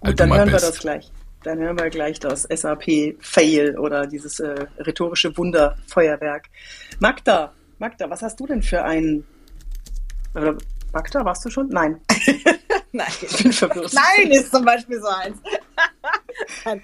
also 0.00 0.16
dann 0.16 0.32
hören 0.32 0.50
best. 0.50 0.64
wir 0.64 0.70
das 0.70 0.78
gleich. 0.78 1.12
Dann 1.44 1.58
hören 1.58 1.78
wir 1.78 1.90
gleich 1.90 2.20
das 2.20 2.42
SAP-Fail 2.42 3.78
oder 3.78 4.06
dieses 4.06 4.38
äh, 4.40 4.66
rhetorische 4.78 5.36
Wunderfeuerwerk. 5.36 6.48
Magda, 7.00 7.52
Magda, 7.78 8.08
was 8.08 8.22
hast 8.22 8.38
du 8.38 8.46
denn 8.46 8.62
für 8.62 8.84
ein... 8.84 9.24
Oder 10.34 10.56
Magda, 10.92 11.24
warst 11.24 11.44
du 11.44 11.50
schon? 11.50 11.68
Nein. 11.68 12.00
Nein. 12.92 13.08
Ich 13.22 13.42
bin 13.42 13.52
verwirrt. 13.52 13.92
Nein 13.92 14.30
ist 14.30 14.52
zum 14.52 14.64
Beispiel 14.64 15.00
so 15.00 15.08
eins. 15.08 15.38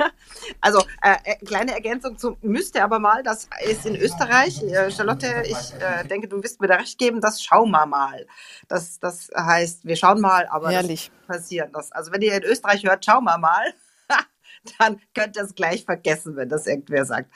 also, 0.60 0.80
äh, 1.02 1.16
äh, 1.24 1.44
kleine 1.44 1.72
Ergänzung 1.72 2.18
zu 2.18 2.36
müsste 2.42 2.82
aber 2.82 2.98
mal, 2.98 3.22
das 3.22 3.48
ist 3.64 3.86
in 3.86 3.96
Österreich, 3.96 4.62
äh, 4.62 4.90
Charlotte, 4.90 5.42
ich 5.44 5.74
äh, 5.80 6.06
denke, 6.06 6.28
du 6.28 6.42
wirst 6.42 6.60
mir 6.60 6.68
da 6.68 6.76
recht 6.76 6.98
geben, 6.98 7.20
das 7.20 7.42
schauen 7.42 7.70
wir 7.70 7.86
mal. 7.86 8.26
Das, 8.68 8.98
das 8.98 9.30
heißt, 9.36 9.84
wir 9.84 9.96
schauen 9.96 10.20
mal, 10.20 10.46
aber 10.48 10.70
Herrlich. 10.70 11.10
das 11.26 11.36
passieren. 11.38 11.70
Das, 11.72 11.92
also 11.92 12.12
wenn 12.12 12.22
ihr 12.22 12.34
in 12.34 12.44
Österreich 12.44 12.84
hört, 12.84 13.04
schauen 13.04 13.24
wir 13.24 13.38
mal, 13.38 13.74
dann 14.78 15.00
könnt 15.14 15.36
ihr 15.36 15.42
es 15.42 15.54
gleich 15.54 15.84
vergessen, 15.84 16.36
wenn 16.36 16.48
das 16.48 16.66
irgendwer 16.66 17.04
sagt. 17.04 17.30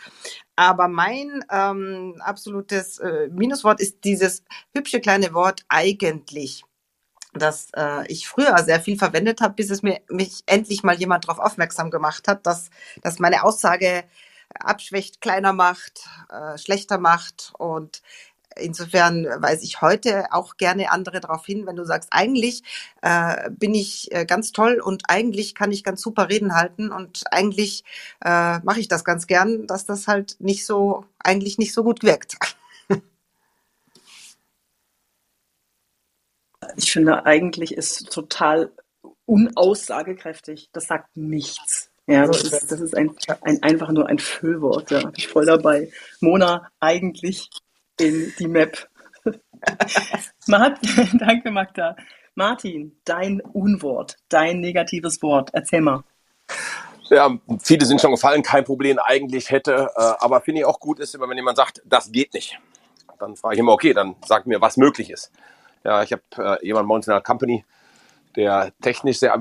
Aber 0.57 0.89
mein 0.89 1.45
ähm, 1.51 2.17
absolutes 2.21 2.99
äh, 2.99 3.29
Minuswort 3.29 3.81
ist 3.81 4.05
dieses 4.05 4.43
hübsche 4.75 5.01
kleine 5.01 5.35
Wort 5.35 5.65
eigentlich 5.69 6.65
das 7.35 7.69
äh, 7.77 8.07
ich 8.09 8.29
früher 8.29 8.57
sehr 8.59 8.81
viel 8.81 8.99
verwendet 8.99 9.41
habe, 9.41 9.55
bis 9.55 9.71
es 9.71 9.83
mir 9.83 10.01
mich 10.09 10.43
endlich 10.47 10.83
mal 10.83 10.97
jemand 10.97 11.25
darauf 11.25 11.39
aufmerksam 11.39 11.91
gemacht 11.91 12.29
hat, 12.29 12.47
dass, 12.47 12.71
dass 13.03 13.19
meine 13.19 13.45
Aussage 13.45 14.05
abschwächt, 14.55 15.21
kleiner 15.21 15.53
macht, 15.53 16.07
äh, 16.31 16.59
schlechter 16.59 16.99
macht 16.99 17.53
und 17.59 18.03
Insofern 18.57 19.25
weise 19.39 19.65
ich 19.65 19.81
heute 19.81 20.33
auch 20.33 20.57
gerne 20.57 20.93
andere 20.93 21.21
darauf 21.21 21.45
hin, 21.45 21.67
wenn 21.67 21.77
du 21.77 21.85
sagst, 21.85 22.11
eigentlich 22.13 22.63
äh, 23.03 23.51
bin 23.51 23.75
ich 23.75 24.13
äh, 24.13 24.27
ganz 24.27 24.53
toll 24.53 24.81
und 24.81 25.03
eigentlich 25.09 25.55
kann 25.55 25.73
ich 25.73 25.83
ganz 25.83 26.01
super 26.01 26.29
Reden 26.29 26.55
halten 26.55 26.93
und 26.93 27.25
eigentlich 27.33 27.85
äh, 28.25 28.59
mache 28.61 28.81
ich 28.81 28.89
das 28.89 29.05
ganz 29.05 29.27
gern, 29.27 29.67
dass 29.67 29.87
das 29.87 30.07
halt 30.07 30.37
nicht 30.39 30.67
so, 30.67 31.05
eigentlich 31.19 31.59
nicht 31.59 31.75
so 31.75 31.83
gut 31.83 32.05
wirkt. 32.05 32.37
Ich 36.77 36.93
finde, 36.93 37.27
eigentlich 37.27 37.75
ist 37.75 38.13
total 38.13 38.73
unaussagekräftig. 39.27 40.71
Das 40.73 40.87
sagt 40.87 41.17
nichts. 41.17 41.91
Ja, 42.07 42.27
das 42.27 42.43
ist, 42.43 42.71
das 42.71 42.81
ist 42.81 42.95
ein, 42.97 43.17
ein, 43.41 43.63
einfach 43.63 43.91
nur 43.91 44.09
ein 44.09 44.19
Füllwort. 44.19 44.91
Da 44.91 45.01
bin 45.01 45.13
ich 45.17 45.29
voll 45.29 45.47
dabei. 45.47 45.91
Mona, 46.21 46.69
eigentlich 46.81 47.49
in 47.99 48.33
die 48.39 48.49
Map. 48.49 48.89
Mart, 50.47 50.79
danke, 51.19 51.51
Magda. 51.51 51.97
Martin, 52.35 52.99
dein 53.05 53.41
Unwort, 53.41 54.17
dein 54.29 54.61
negatives 54.61 55.23
Wort. 55.23 55.51
Erzähl 55.53 55.81
mal. 55.81 56.05
Ja, 57.11 57.31
viele 57.63 57.87
sind 57.87 58.01
schon 58.01 58.11
gefallen, 58.11 58.43
kein 58.43 58.65
Problem, 58.65 58.99
eigentlich 58.99 59.51
hätte, 59.51 59.91
äh, 59.95 60.13
aber 60.19 60.41
finde 60.41 60.63
ich 60.63 60.67
auch 60.67 60.81
gut 60.81 61.01
ist, 61.01 61.15
immer 61.15 61.29
wenn 61.29 61.37
jemand 61.37 61.59
sagt, 61.59 61.83
das 61.85 62.11
geht 62.11 62.33
nicht. 62.35 62.59
Dann 63.19 63.37
frage 63.37 63.55
ich 63.55 63.61
immer, 63.61 63.73
okay, 63.73 63.93
dann 63.93 64.17
sag 64.27 64.47
mir, 64.47 64.61
was 64.61 64.77
möglich 64.77 65.11
ist. 65.11 65.31
Ja, 65.85 66.03
ich 66.03 66.13
habe 66.13 66.23
äh, 66.39 66.67
jemanden 66.67 66.89
bei 66.89 66.95
uns 66.95 67.07
in 67.07 67.13
der 67.13 67.21
Company, 67.21 67.65
der 68.37 68.73
technisch 68.83 69.19
sehr 69.19 69.39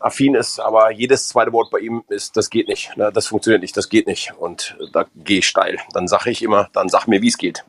affin 0.00 0.34
ist, 0.34 0.58
aber 0.58 0.90
jedes 0.90 1.28
zweite 1.28 1.52
Wort 1.52 1.70
bei 1.70 1.80
ihm 1.80 2.02
ist, 2.08 2.36
das 2.36 2.50
geht 2.50 2.68
nicht, 2.68 2.96
ne, 2.96 3.10
das 3.12 3.26
funktioniert 3.26 3.62
nicht, 3.62 3.76
das 3.76 3.88
geht 3.88 4.06
nicht. 4.06 4.32
Und 4.38 4.76
da 4.92 5.04
gehe 5.16 5.40
ich 5.40 5.46
steil. 5.46 5.78
Dann 5.92 6.08
sage 6.08 6.30
ich 6.30 6.42
immer, 6.42 6.68
dann 6.72 6.88
sag 6.88 7.06
mir, 7.06 7.20
wie 7.20 7.28
es 7.28 7.36
geht. 7.36 7.64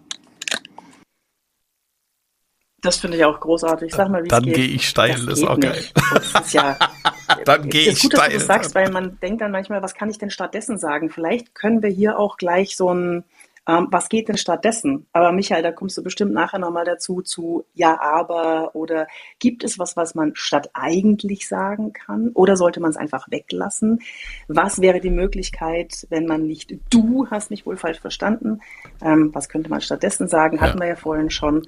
Das 2.82 2.98
finde 2.98 3.18
ich 3.18 3.26
auch 3.26 3.40
großartig. 3.40 3.94
Sag 3.94 4.10
mal, 4.10 4.24
wie 4.24 4.28
Dann 4.28 4.44
gehe 4.44 4.68
ich 4.68 4.88
steil, 4.88 5.14
das, 5.14 5.26
das 5.26 5.40
ist 5.40 5.48
auch 5.48 5.60
geil. 5.60 5.84
Das 6.14 6.46
ist 6.46 6.54
ja, 6.54 6.78
dann 7.46 7.70
gehe 7.70 7.90
ich 7.90 8.02
gut, 8.02 8.14
steil. 8.14 8.32
Dass 8.32 8.34
du 8.34 8.38
das 8.38 8.48
sagst, 8.48 8.76
weil 8.76 8.92
man 8.92 9.20
denkt 9.20 9.42
dann 9.42 9.52
manchmal, 9.52 9.82
was 9.82 9.96
kann 9.96 10.10
ich 10.10 10.20
denn 10.20 10.30
stattdessen 10.30 10.78
sagen? 10.78 11.10
Vielleicht 11.10 11.56
können 11.56 11.82
wir 11.82 11.90
hier 11.90 12.20
auch 12.20 12.38
gleich 12.38 12.78
so 12.78 12.94
ein 12.94 13.24
ähm, 13.68 13.88
was 13.92 14.08
geht 14.08 14.30
denn 14.30 14.38
stattdessen? 14.38 15.08
Aber 15.12 15.32
Michael, 15.32 15.62
da 15.62 15.72
kommst 15.72 15.98
du 15.98 16.04
bestimmt 16.04 16.34
nachher 16.34 16.60
nochmal 16.60 16.86
dazu, 16.86 17.22
zu 17.22 17.66
ja, 17.74 18.00
aber 18.00 18.76
oder 18.76 19.08
gibt 19.40 19.64
es 19.64 19.78
was, 19.78 19.98
was 19.98 20.16
man 20.16 20.32
statt 20.36 20.70
eigentlich 20.74 21.48
sagen 21.48 21.92
kann? 21.92 22.30
Oder 22.34 22.56
sollte 22.56 22.80
man 22.80 22.92
es 22.92 22.98
einfach 22.98 23.28
weglassen? 23.30 24.00
Was 24.48 24.82
wäre 24.82 25.02
die 25.02 25.10
Möglichkeit, 25.10 26.08
wenn 26.10 26.26
man 26.26 26.44
nicht 26.44 26.74
du 26.90 27.28
hast 27.30 27.52
mich 27.52 27.66
wohl 27.66 27.78
falsch 27.78 28.00
verstanden? 28.00 28.62
Ähm, 29.02 29.32
was 29.34 29.50
könnte 29.50 29.70
man 29.70 29.82
stattdessen 29.82 30.28
sagen? 30.28 30.62
Hatten 30.62 30.78
ja. 30.78 30.84
wir 30.84 30.90
ja 30.90 30.96
vorhin 30.96 31.30
schon 31.30 31.64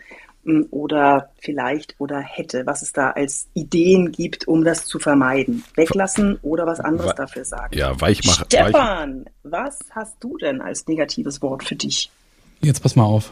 oder 0.72 1.30
vielleicht 1.40 1.96
oder 2.00 2.20
hätte, 2.20 2.66
was 2.66 2.82
es 2.82 2.94
da 2.94 3.12
als 3.12 3.48
Ideen 3.54 4.12
gibt, 4.12 4.48
um 4.48 4.64
das 4.64 4.86
zu 4.86 5.00
vermeiden. 5.00 5.64
Weglassen 5.76 6.38
oder 6.42 6.66
was 6.66 6.80
anderes 6.80 7.14
dafür 7.16 7.46
sagen. 7.46 7.78
Ja, 7.78 8.00
Weichmacher. 8.00 8.46
Stefan, 8.46 9.26
weich. 9.26 9.34
was 9.44 9.80
hast 9.92 10.16
du 10.22 10.38
denn 10.38 10.62
als 10.62 10.88
negatives 10.88 11.42
Wort 11.42 11.64
für 11.64 11.76
dich? 11.76 12.10
Jetzt 12.62 12.82
pass 12.82 12.96
mal 12.96 13.04
auf. 13.06 13.32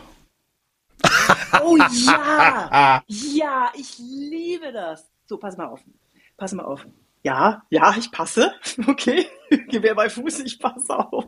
oh 1.63 1.77
ja, 1.77 3.01
ja, 3.07 3.71
ich 3.75 3.97
liebe 3.99 4.71
das. 4.71 5.05
So, 5.25 5.37
pass 5.37 5.57
mal 5.57 5.67
auf. 5.67 5.81
Pass 6.37 6.53
mal 6.53 6.63
auf. 6.63 6.85
Ja, 7.23 7.63
ja, 7.69 7.95
ich 7.97 8.11
passe. 8.11 8.53
Okay. 8.87 9.27
Gewehr 9.69 9.95
bei 9.95 10.09
Fuß, 10.09 10.39
ich 10.39 10.59
passe 10.59 10.97
auf. 10.97 11.25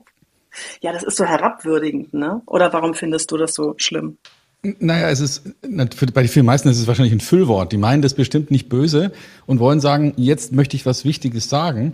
Ja, 0.81 0.91
das 0.91 1.03
ist 1.03 1.17
so 1.17 1.25
herabwürdigend, 1.25 2.13
ne? 2.13 2.41
Oder 2.45 2.71
warum 2.73 2.93
findest 2.93 3.31
du 3.31 3.37
das 3.37 3.53
so 3.53 3.75
schlimm? 3.77 4.17
Naja, 4.61 5.09
es 5.09 5.21
ist, 5.21 5.43
bei 5.61 6.23
den 6.23 6.45
meisten 6.45 6.67
ist 6.67 6.79
es 6.79 6.87
wahrscheinlich 6.87 7.13
ein 7.13 7.21
Füllwort. 7.21 7.71
Die 7.71 7.77
meinen 7.77 8.01
das 8.01 8.13
bestimmt 8.13 8.51
nicht 8.51 8.67
böse 8.67 9.11
und 9.45 9.59
wollen 9.59 9.79
sagen, 9.79 10.13
jetzt 10.17 10.51
möchte 10.51 10.75
ich 10.75 10.85
was 10.85 11.05
Wichtiges 11.05 11.49
sagen. 11.49 11.93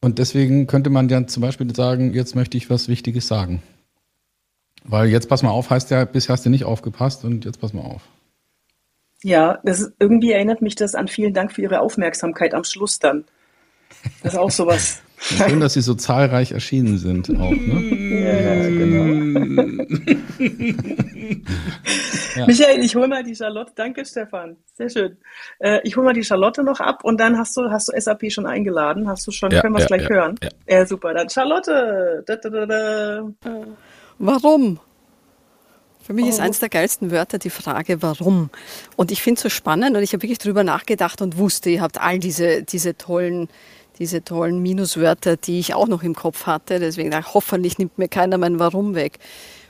Und 0.00 0.18
deswegen 0.18 0.66
könnte 0.66 0.90
man 0.90 1.08
dann 1.08 1.28
zum 1.28 1.42
Beispiel 1.42 1.74
sagen, 1.74 2.12
jetzt 2.12 2.34
möchte 2.34 2.56
ich 2.56 2.70
was 2.70 2.88
Wichtiges 2.88 3.28
sagen. 3.28 3.62
Weil 4.84 5.08
jetzt 5.08 5.28
pass 5.28 5.42
mal 5.42 5.50
auf 5.50 5.70
heißt 5.70 5.90
ja, 5.90 6.04
bisher 6.04 6.32
hast 6.32 6.44
du 6.44 6.50
nicht 6.50 6.64
aufgepasst 6.64 7.24
und 7.24 7.44
jetzt 7.44 7.60
pass 7.60 7.72
mal 7.72 7.82
auf. 7.82 8.02
Ja, 9.22 9.58
das 9.64 9.80
ist, 9.80 9.92
irgendwie 9.98 10.32
erinnert 10.32 10.62
mich 10.62 10.74
das 10.74 10.94
an 10.94 11.08
vielen 11.08 11.34
Dank 11.34 11.52
für 11.52 11.62
Ihre 11.62 11.80
Aufmerksamkeit 11.80 12.54
am 12.54 12.64
Schluss 12.64 12.98
dann. 12.98 13.24
Das 14.22 14.34
ist 14.34 14.38
auch 14.38 14.50
sowas. 14.50 15.02
Schön, 15.18 15.60
dass 15.60 15.74
Sie 15.74 15.80
so 15.80 15.94
zahlreich 15.94 16.52
erschienen 16.52 16.98
sind 16.98 17.30
auch, 17.30 17.50
ne? 17.50 17.96
Ja, 18.16 18.68
genau. 18.68 19.04
ja. 22.36 22.46
Michael, 22.46 22.84
ich 22.84 22.94
hole 22.94 23.08
mal 23.08 23.22
die 23.24 23.34
Charlotte. 23.34 23.72
Danke, 23.74 24.04
Stefan. 24.04 24.56
Sehr 24.74 24.90
schön. 24.90 25.16
Äh, 25.58 25.80
ich 25.84 25.96
hole 25.96 26.04
mal 26.04 26.12
die 26.12 26.24
Charlotte 26.24 26.62
noch 26.62 26.80
ab 26.80 27.02
und 27.02 27.18
dann 27.18 27.38
hast 27.38 27.56
du, 27.56 27.70
hast 27.70 27.88
du 27.88 27.98
SAP 27.98 28.30
schon 28.30 28.46
eingeladen. 28.46 29.08
Hast 29.08 29.26
du 29.26 29.30
schon, 29.30 29.50
ja, 29.50 29.60
können 29.62 29.74
wir 29.74 29.84
es 29.84 29.88
ja, 29.88 29.96
gleich 29.96 30.08
hören? 30.08 30.34
Ja. 30.68 30.86
super. 30.86 31.14
Dann 31.14 31.30
Charlotte. 31.30 32.22
Da, 32.26 32.36
da, 32.36 32.66
da, 32.66 33.22
Warum? 34.18 34.80
Für 36.06 36.12
mich 36.12 36.26
oh. 36.26 36.28
ist 36.28 36.40
eines 36.40 36.60
der 36.60 36.68
geilsten 36.68 37.10
Wörter 37.10 37.38
die 37.38 37.50
Frage, 37.50 38.00
warum. 38.00 38.50
Und 38.94 39.10
ich 39.10 39.22
finde 39.22 39.38
es 39.38 39.42
so 39.42 39.48
spannend 39.48 39.96
und 39.96 40.02
ich 40.04 40.12
habe 40.12 40.22
wirklich 40.22 40.38
drüber 40.38 40.62
nachgedacht 40.62 41.20
und 41.20 41.36
wusste, 41.36 41.70
ihr 41.70 41.80
habt 41.80 42.00
all 42.00 42.20
diese, 42.20 42.62
diese 42.62 42.96
tollen, 42.96 43.48
diese 43.98 44.22
tollen 44.22 44.60
Minuswörter, 44.60 45.36
die 45.36 45.58
ich 45.58 45.74
auch 45.74 45.88
noch 45.88 46.02
im 46.02 46.14
Kopf 46.14 46.46
hatte. 46.46 46.78
Deswegen 46.78 47.10
dachte 47.10 47.26
ich, 47.28 47.34
hoffentlich 47.34 47.78
nimmt 47.78 47.98
mir 47.98 48.08
keiner 48.08 48.38
mein 48.38 48.58
Warum 48.58 48.94
weg. 48.94 49.18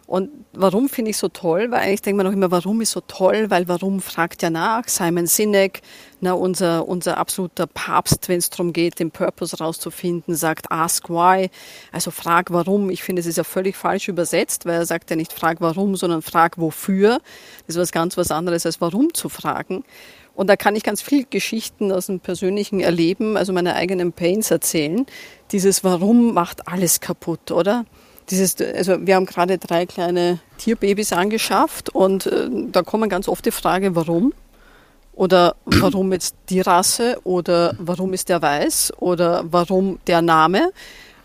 Und 0.06 0.30
warum 0.52 0.88
finde 0.88 1.11
ich 1.11 1.16
so 1.16 1.28
toll? 1.28 1.73
Weil 1.73 1.80
eigentlich 1.80 2.02
denkt 2.02 2.16
man 2.16 2.28
auch 2.28 2.33
immer, 2.33 2.52
warum 2.52 2.80
ist 2.80 2.92
so 2.92 3.00
toll? 3.00 3.50
Weil 3.50 3.66
warum 3.66 4.00
fragt 4.00 4.40
ja 4.40 4.50
nach? 4.50 4.87
Simon 4.87 5.26
Sinek, 5.26 5.80
na, 6.21 6.33
unser, 6.33 6.87
unser 6.87 7.18
absoluter 7.18 7.66
Papst, 7.66 8.28
wenn 8.28 8.38
es 8.38 8.49
darum 8.49 8.73
geht, 8.73 9.00
den 9.00 9.11
Purpose 9.11 9.59
rauszufinden, 9.59 10.37
sagt 10.37 10.71
ask 10.71 11.11
why. 11.11 11.50
Also 11.90 12.12
frag 12.12 12.52
warum. 12.52 12.88
Ich 12.90 13.02
finde, 13.02 13.18
es 13.18 13.26
ist 13.26 13.37
ja 13.37 13.42
völlig 13.42 13.76
falsch 13.76 14.06
übersetzt, 14.06 14.64
weil 14.64 14.75
er 14.75 14.87
sagt 14.87 15.11
ja 15.11 15.16
nicht 15.16 15.33
frag 15.33 15.61
warum, 15.61 15.97
sondern 15.97 16.23
frag 16.23 16.56
wofür. 16.56 17.21
Das 17.66 17.75
ist 17.75 17.83
was 17.83 17.90
ganz 17.90 18.16
was 18.16 18.30
anderes 18.30 18.64
als 18.64 18.80
warum 18.80 19.12
zu 19.12 19.28
fragen. 19.28 19.83
Und 20.37 20.49
da 20.49 20.57
kann 20.57 20.76
ich 20.76 20.85
ganz 20.85 21.02
viel 21.02 21.26
Geschichten 21.28 21.90
aus 21.90 22.07
dem 22.07 22.21
persönlichen 22.21 22.78
Erleben, 22.81 23.37
also 23.37 23.52
meine 23.52 23.75
eigenen 23.75 24.12
Pains 24.12 24.50
erzählen. 24.50 25.07
Dieses 25.50 25.83
Warum 25.83 26.35
macht 26.35 26.69
alles 26.69 27.00
kaputt, 27.00 27.50
oder? 27.50 27.85
dieses, 28.31 28.57
also 28.61 29.07
wir 29.07 29.14
haben 29.14 29.26
gerade 29.26 29.59
drei 29.59 29.87
kleine 29.87 30.40
Tierbabys 30.59 31.12
angeschafft 31.12 31.90
und 31.90 32.26
äh, 32.26 32.49
da 32.73 32.83
kommen 32.83 33.09
ganz 33.09 33.28
oft 33.28 33.45
die 33.47 33.50
Frage, 33.50 33.95
warum? 33.95 34.33
Oder 35.14 35.57
warum 35.64 36.12
jetzt 36.12 36.35
die 36.50 36.61
Rasse? 36.61 37.19
Oder 37.25 37.75
warum 37.78 38.12
ist 38.12 38.28
der 38.28 38.43
weiß? 38.43 38.93
Oder 38.99 39.45
warum 39.50 39.99
der 40.07 40.21
Name? 40.21 40.73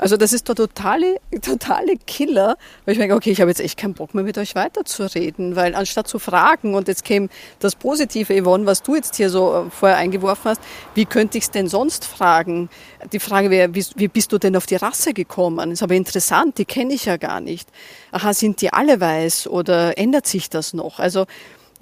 Also 0.02 0.18
das 0.18 0.34
ist 0.34 0.48
der 0.48 0.56
totale, 0.56 1.18
totale 1.44 1.96
Killer, 1.96 2.58
weil 2.86 2.94
ich 2.94 2.98
denke, 2.98 3.14
okay, 3.14 3.30
ich 3.30 3.40
habe 3.40 3.52
jetzt 3.52 3.62
echt 3.62 3.78
keinen 3.78 3.94
Bock 3.94 4.16
mehr 4.16 4.24
mit 4.24 4.36
euch 4.40 4.56
weiterzureden, 4.56 5.56
weil 5.56 5.76
anstatt 5.76 6.08
zu 6.08 6.18
fragen, 6.18 6.74
und 6.74 6.88
jetzt 6.88 7.06
käme 7.06 7.30
das 7.60 7.76
Positive, 7.76 8.42
Yvonne, 8.42 8.66
was 8.66 8.82
du 8.82 8.96
jetzt 8.96 9.16
hier 9.18 9.30
so 9.30 9.54
äh, 9.54 9.70
vorher 9.70 10.00
eingeworfen 10.00 10.50
hast, 10.50 10.62
wie 10.96 11.06
könnte 11.06 11.38
ich 11.38 11.44
es 11.44 11.52
denn 11.52 11.68
sonst 11.68 12.06
fragen? 12.06 12.72
Die 13.14 13.20
Frage 13.20 13.52
wäre, 13.52 13.76
wie, 13.76 13.86
wie 13.96 14.08
bist 14.08 14.32
du 14.32 14.40
denn 14.40 14.56
auf 14.56 14.66
die 14.66 14.76
Rasse 14.76 15.14
gekommen? 15.14 15.70
Ist 15.70 15.84
aber 15.84 15.94
interessant, 15.94 16.58
die 16.58 16.66
kenne 16.66 16.96
ich 16.96 17.06
ja 17.06 17.18
gar 17.18 17.40
nicht. 17.40 17.70
Aha, 18.12 18.34
sind 18.34 18.62
die 18.62 18.74
alle 18.74 19.00
weiß 19.00 19.46
oder 19.46 20.00
ändert 20.00 20.26
sich 20.26 20.50
das 20.50 20.74
noch? 20.74 20.98
Also 20.98 21.28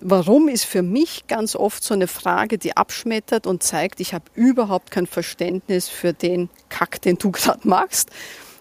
Warum 0.02 0.48
ist 0.48 0.64
für 0.64 0.82
mich 0.82 1.28
ganz 1.28 1.58
oft 1.58 1.84
so 1.84 1.94
eine 1.94 2.08
Frage, 2.08 2.58
die 2.58 2.78
abschmettert 2.78 3.46
und 3.46 3.64
zeigt, 3.64 4.00
ich 4.00 4.14
habe 4.14 4.26
überhaupt 4.34 4.92
kein 4.92 5.08
Verständnis 5.08 5.90
für 5.90 6.14
den 6.14 6.50
Kack, 6.70 7.02
den 7.02 7.18
du 7.18 7.32
gerade 7.34 7.68
machst. 7.68 8.10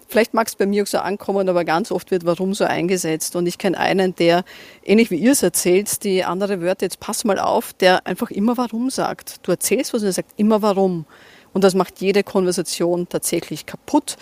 Vielleicht 0.09 0.33
mag 0.33 0.47
es 0.47 0.55
bei 0.55 0.65
mir 0.65 0.83
auch 0.83 0.87
so 0.87 0.97
ankommen, 0.97 1.47
aber 1.47 1.63
ganz 1.63 1.91
oft 1.91 2.11
wird 2.11 2.25
warum 2.25 2.53
so 2.53 2.65
eingesetzt. 2.65 3.35
Und 3.35 3.45
ich 3.45 3.57
kenne 3.57 3.77
einen, 3.77 4.15
der, 4.15 4.43
ähnlich 4.83 5.11
wie 5.11 5.17
ihr 5.17 5.31
es 5.31 5.43
erzählt, 5.43 6.03
die 6.03 6.25
andere 6.25 6.61
Wörter, 6.61 6.87
jetzt 6.87 6.99
pass 6.99 7.23
mal 7.23 7.39
auf, 7.39 7.73
der 7.73 8.05
einfach 8.05 8.31
immer 8.31 8.57
warum 8.57 8.89
sagt. 8.89 9.47
Du 9.47 9.51
erzählst 9.51 9.93
was 9.93 10.01
und 10.01 10.07
er 10.07 10.13
sagt 10.13 10.31
immer 10.35 10.61
warum. 10.61 11.05
Und 11.53 11.63
das 11.63 11.73
macht 11.73 12.01
jede 12.01 12.23
Konversation 12.23 13.07
tatsächlich 13.07 13.65
kaputt. 13.65 14.17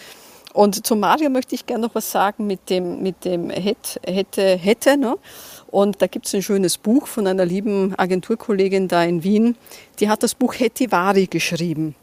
Und 0.58 0.88
zu 0.88 0.96
Mario 0.96 1.30
möchte 1.30 1.54
ich 1.54 1.68
gerne 1.68 1.86
noch 1.86 1.94
was 1.94 2.12
sagen 2.12 2.48
mit 2.48 2.72
dem, 2.72 3.04
mit 3.04 3.26
dem 3.26 3.52
hätte, 3.52 4.00
hätte, 4.04 4.58
hätte, 4.58 4.98
ne? 4.98 5.16
Und 5.68 6.02
da 6.02 6.08
gibt 6.08 6.26
es 6.26 6.34
ein 6.34 6.42
schönes 6.42 6.80
Buch 6.80 7.06
von 7.06 7.28
einer 7.28 7.46
lieben 7.46 7.94
Agenturkollegin 7.96 8.88
da 8.88 9.04
in 9.04 9.22
Wien. 9.22 9.56
Die 10.00 10.10
hat 10.10 10.24
das 10.24 10.34
Buch 10.34 10.56
Hetivari 10.56 11.28
geschrieben. 11.28 11.94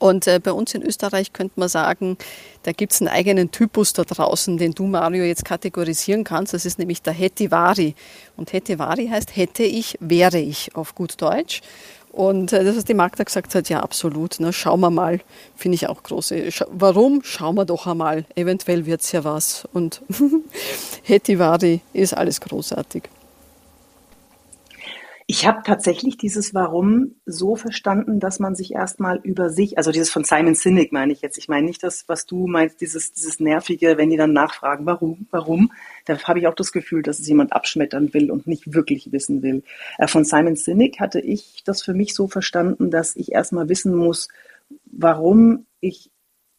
Und 0.00 0.26
äh, 0.26 0.40
bei 0.42 0.50
uns 0.50 0.74
in 0.74 0.82
Österreich 0.82 1.32
könnte 1.32 1.60
man 1.60 1.68
sagen, 1.68 2.16
da 2.64 2.72
gibt 2.72 2.94
es 2.94 3.00
einen 3.00 3.10
eigenen 3.10 3.52
Typus 3.52 3.92
da 3.92 4.02
draußen, 4.02 4.58
den 4.58 4.72
du, 4.72 4.86
Mario, 4.86 5.22
jetzt 5.22 5.44
kategorisieren 5.44 6.24
kannst. 6.24 6.52
Das 6.52 6.66
ist 6.66 6.80
nämlich 6.80 7.00
der 7.00 7.12
Hetivari. 7.12 7.94
Und 8.36 8.52
Hetivari 8.52 9.06
heißt 9.06 9.36
hätte 9.36 9.62
ich, 9.62 9.96
wäre 10.00 10.40
ich 10.40 10.74
auf 10.74 10.96
gut 10.96 11.22
Deutsch. 11.22 11.60
Und 12.14 12.52
äh, 12.52 12.62
das, 12.62 12.76
was 12.76 12.84
die 12.84 12.94
Magda 12.94 13.24
gesagt 13.24 13.56
hat, 13.56 13.68
ja, 13.68 13.80
absolut. 13.80 14.38
Ne? 14.38 14.52
Schauen 14.52 14.78
wir 14.80 14.90
mal, 14.90 15.20
finde 15.56 15.74
ich 15.74 15.88
auch 15.88 16.00
große. 16.00 16.48
Warum? 16.70 17.22
Schauen 17.24 17.56
wir 17.56 17.64
doch 17.64 17.88
einmal. 17.88 18.24
Eventuell 18.36 18.86
wird 18.86 19.00
es 19.00 19.10
ja 19.10 19.24
was. 19.24 19.66
Und 19.72 20.00
Hetivari 21.02 21.80
ist 21.92 22.16
alles 22.16 22.40
großartig. 22.40 23.04
Ich 25.26 25.46
habe 25.46 25.62
tatsächlich 25.64 26.18
dieses 26.18 26.52
Warum 26.52 27.14
so 27.24 27.56
verstanden, 27.56 28.20
dass 28.20 28.40
man 28.40 28.54
sich 28.54 28.74
erstmal 28.74 29.20
über 29.22 29.48
sich, 29.48 29.78
also 29.78 29.90
dieses 29.90 30.10
von 30.10 30.22
Simon 30.22 30.54
Sinek 30.54 30.92
meine 30.92 31.14
ich 31.14 31.22
jetzt, 31.22 31.38
ich 31.38 31.48
meine 31.48 31.66
nicht 31.66 31.82
das, 31.82 32.04
was 32.08 32.26
du 32.26 32.46
meinst, 32.46 32.82
dieses, 32.82 33.12
dieses 33.12 33.40
nervige, 33.40 33.96
wenn 33.96 34.10
die 34.10 34.18
dann 34.18 34.34
nachfragen, 34.34 34.84
warum, 34.84 35.26
warum, 35.30 35.72
da 36.04 36.18
habe 36.24 36.40
ich 36.40 36.46
auch 36.46 36.54
das 36.54 36.72
Gefühl, 36.72 37.02
dass 37.02 37.20
es 37.20 37.26
jemand 37.26 37.54
abschmettern 37.54 38.12
will 38.12 38.30
und 38.30 38.46
nicht 38.46 38.74
wirklich 38.74 39.12
wissen 39.12 39.42
will. 39.42 39.62
Äh, 39.96 40.08
von 40.08 40.24
Simon 40.24 40.56
Sinek 40.56 41.00
hatte 41.00 41.20
ich 41.20 41.62
das 41.64 41.82
für 41.82 41.94
mich 41.94 42.14
so 42.14 42.28
verstanden, 42.28 42.90
dass 42.90 43.16
ich 43.16 43.32
erstmal 43.32 43.70
wissen 43.70 43.94
muss, 43.94 44.28
warum 44.84 45.64
ich 45.80 46.10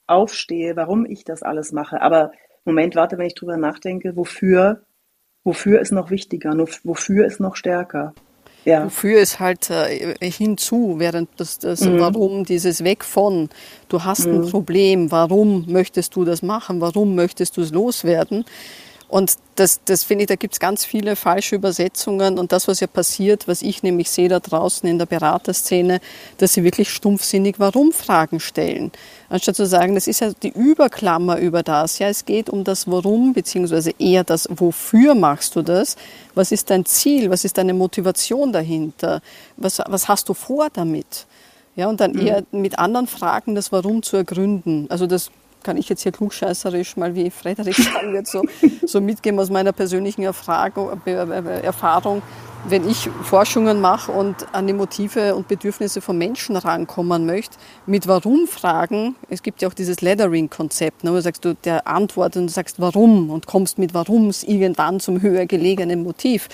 aufstehe, 0.07 0.75
warum 0.75 1.05
ich 1.05 1.23
das 1.23 1.43
alles 1.43 1.71
mache. 1.71 2.01
Aber 2.01 2.31
Moment, 2.63 2.95
warte, 2.95 3.19
wenn 3.19 3.27
ich 3.27 3.35
drüber 3.35 3.57
nachdenke, 3.57 4.15
wofür, 4.15 4.81
wofür 5.43 5.81
ist 5.81 5.91
noch 5.91 6.09
wichtiger, 6.09 6.57
wofür 6.83 7.27
ist 7.27 7.39
noch 7.39 7.55
stärker? 7.55 8.15
Ja. 8.65 8.85
Wofür 8.85 9.21
es 9.21 9.39
halt 9.39 9.69
äh, 9.69 10.15
hinzu, 10.19 10.95
während 10.97 11.29
das, 11.37 11.59
das 11.59 11.81
mhm. 11.81 11.99
warum 11.99 12.45
dieses 12.45 12.83
weg 12.83 13.03
von, 13.03 13.49
du 13.89 14.03
hast 14.03 14.25
mhm. 14.25 14.41
ein 14.41 14.49
Problem, 14.49 15.11
warum 15.11 15.65
möchtest 15.67 16.15
du 16.15 16.25
das 16.25 16.41
machen, 16.41 16.81
warum 16.81 17.13
möchtest 17.13 17.57
du 17.57 17.61
es 17.61 17.71
loswerden? 17.71 18.43
Und 19.07 19.35
das, 19.55 19.81
das 19.85 20.03
finde 20.03 20.23
ich, 20.23 20.27
da 20.27 20.35
gibt 20.35 20.55
es 20.55 20.59
ganz 20.59 20.83
viele 20.83 21.15
falsche 21.15 21.55
Übersetzungen. 21.55 22.39
Und 22.39 22.51
das, 22.51 22.67
was 22.67 22.79
ja 22.79 22.87
passiert, 22.87 23.47
was 23.47 23.61
ich 23.61 23.83
nämlich 23.83 24.09
sehe 24.09 24.29
da 24.29 24.39
draußen 24.39 24.87
in 24.89 24.97
der 24.97 25.05
Beraterszene, 25.05 26.01
dass 26.37 26.53
sie 26.53 26.63
wirklich 26.63 26.89
stumpfsinnig 26.89 27.59
Warum-Fragen 27.59 28.39
stellen. 28.39 28.91
Anstatt 29.29 29.55
zu 29.55 29.65
sagen, 29.65 29.95
das 29.95 30.07
ist 30.07 30.21
ja 30.21 30.31
die 30.33 30.49
Überklammer 30.49 31.37
über 31.37 31.61
das. 31.61 31.99
Ja, 31.99 32.09
es 32.09 32.25
geht 32.25 32.49
um 32.49 32.63
das 32.63 32.89
Warum, 32.89 33.33
beziehungsweise 33.33 33.91
eher 33.99 34.23
das 34.23 34.47
Wofür 34.49 35.15
machst 35.15 35.55
du 35.55 35.61
das? 35.61 35.95
Was 36.33 36.51
ist 36.51 36.69
dein 36.69 36.85
Ziel? 36.85 37.29
Was 37.29 37.45
ist 37.45 37.57
deine 37.57 37.73
Motivation 37.73 38.51
dahinter? 38.51 39.21
Was, 39.57 39.81
was 39.87 40.07
hast 40.07 40.29
du 40.29 40.33
vor 40.33 40.69
damit? 40.73 41.27
Ja, 41.75 41.87
und 41.87 41.99
dann 41.99 42.13
mhm. 42.13 42.27
eher 42.27 42.43
mit 42.51 42.79
anderen 42.79 43.07
Fragen 43.07 43.55
das 43.55 43.71
Warum 43.71 44.01
zu 44.01 44.17
ergründen. 44.17 44.87
Also 44.89 45.07
das 45.07 45.29
kann 45.65 45.77
ich 45.77 45.89
jetzt 45.89 46.03
hier 46.03 46.11
klugscheißerisch 46.11 46.95
mal 46.95 47.15
wie 47.15 47.29
Frederik 47.31 47.75
sagen 47.93 48.13
wird, 48.13 48.27
so, 48.27 48.43
so 48.85 49.01
mitgeben 49.01 49.39
aus 49.39 49.49
meiner 49.49 49.73
persönlichen 49.73 50.21
Erfahrung, 50.21 51.01
Erfahrung. 51.05 52.21
Wenn 52.67 52.89
ich 52.89 53.09
Forschungen 53.23 53.79
mache 53.79 54.11
und 54.11 54.47
an 54.53 54.65
die 54.65 54.73
Motive 54.73 55.35
und 55.35 55.47
Bedürfnisse 55.47 56.01
von 56.01 56.17
Menschen 56.17 56.55
rankommen 56.55 57.25
möchte, 57.25 57.57
mit 57.85 58.07
Warum-Fragen, 58.07 59.15
es 59.29 59.43
gibt 59.43 59.61
ja 59.61 59.67
auch 59.67 59.73
dieses 59.73 60.01
Lettering-Konzept, 60.01 61.03
ne, 61.03 61.11
wo 61.11 61.15
du 61.15 61.21
sagst, 61.21 61.45
du, 61.45 61.53
der 61.53 61.87
antwortet 61.87 62.41
und 62.41 62.47
du 62.47 62.53
sagst 62.53 62.79
Warum 62.79 63.29
und 63.29 63.45
kommst 63.45 63.77
mit 63.77 63.93
Warums 63.93 64.43
irgendwann 64.43 64.99
zum 64.99 65.21
höher 65.21 65.45
gelegenen 65.45 66.01
Motiv. 66.01 66.49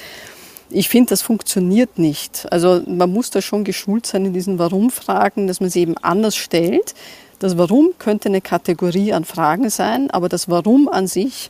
Ich 0.70 0.90
finde, 0.90 1.10
das 1.12 1.22
funktioniert 1.22 1.98
nicht. 1.98 2.46
Also 2.52 2.82
man 2.88 3.12
muss 3.12 3.30
da 3.30 3.42
schon 3.42 3.64
geschult 3.64 4.06
sein 4.06 4.26
in 4.26 4.34
diesen 4.34 4.60
Warum-Fragen, 4.60 5.48
dass 5.48 5.62
man 5.62 5.70
sie 5.70 5.82
eben 5.82 5.98
anders 5.98 6.36
stellt, 6.36 6.94
das 7.42 7.58
Warum 7.58 7.94
könnte 7.98 8.30
eine 8.30 8.40
Kategorie 8.40 9.14
an 9.14 9.26
Fragen 9.26 9.72
sein, 9.72 10.12
aber 10.12 10.30
das 10.30 10.48
Warum 10.48 10.88
an 10.88 11.08
sich 11.08 11.50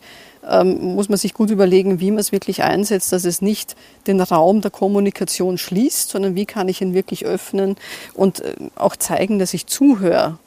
ähm, 0.49 0.95
muss 0.95 1.09
man 1.09 1.17
sich 1.17 1.33
gut 1.33 1.49
überlegen, 1.49 1.99
wie 1.99 2.11
man 2.11 2.19
es 2.19 2.31
wirklich 2.31 2.63
einsetzt, 2.63 3.11
dass 3.11 3.25
es 3.25 3.41
nicht 3.41 3.75
den 4.07 4.21
Raum 4.21 4.61
der 4.61 4.71
Kommunikation 4.71 5.57
schließt, 5.57 6.09
sondern 6.09 6.35
wie 6.35 6.45
kann 6.45 6.69
ich 6.69 6.81
ihn 6.81 6.93
wirklich 6.93 7.25
öffnen 7.25 7.75
und 8.13 8.39
äh, 8.39 8.55
auch 8.75 8.95
zeigen, 8.95 9.37
dass 9.37 9.53
ich 9.53 9.67
zuhöre. 9.67 10.39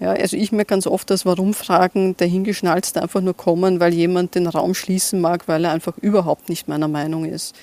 Ja, 0.00 0.12
also 0.12 0.34
ich 0.34 0.50
merke 0.50 0.70
ganz 0.70 0.86
oft, 0.86 1.10
dass 1.10 1.26
Warum-Fragen 1.26 2.16
dahingeschnalzt 2.16 2.96
einfach 2.96 3.20
nur 3.20 3.36
kommen, 3.36 3.80
weil 3.80 3.92
jemand 3.92 4.34
den 4.34 4.46
Raum 4.46 4.72
schließen 4.72 5.20
mag, 5.20 5.46
weil 5.46 5.66
er 5.66 5.72
einfach 5.72 5.98
überhaupt 5.98 6.48
nicht 6.48 6.68
meiner 6.68 6.88
Meinung 6.88 7.26
ist. 7.26 7.54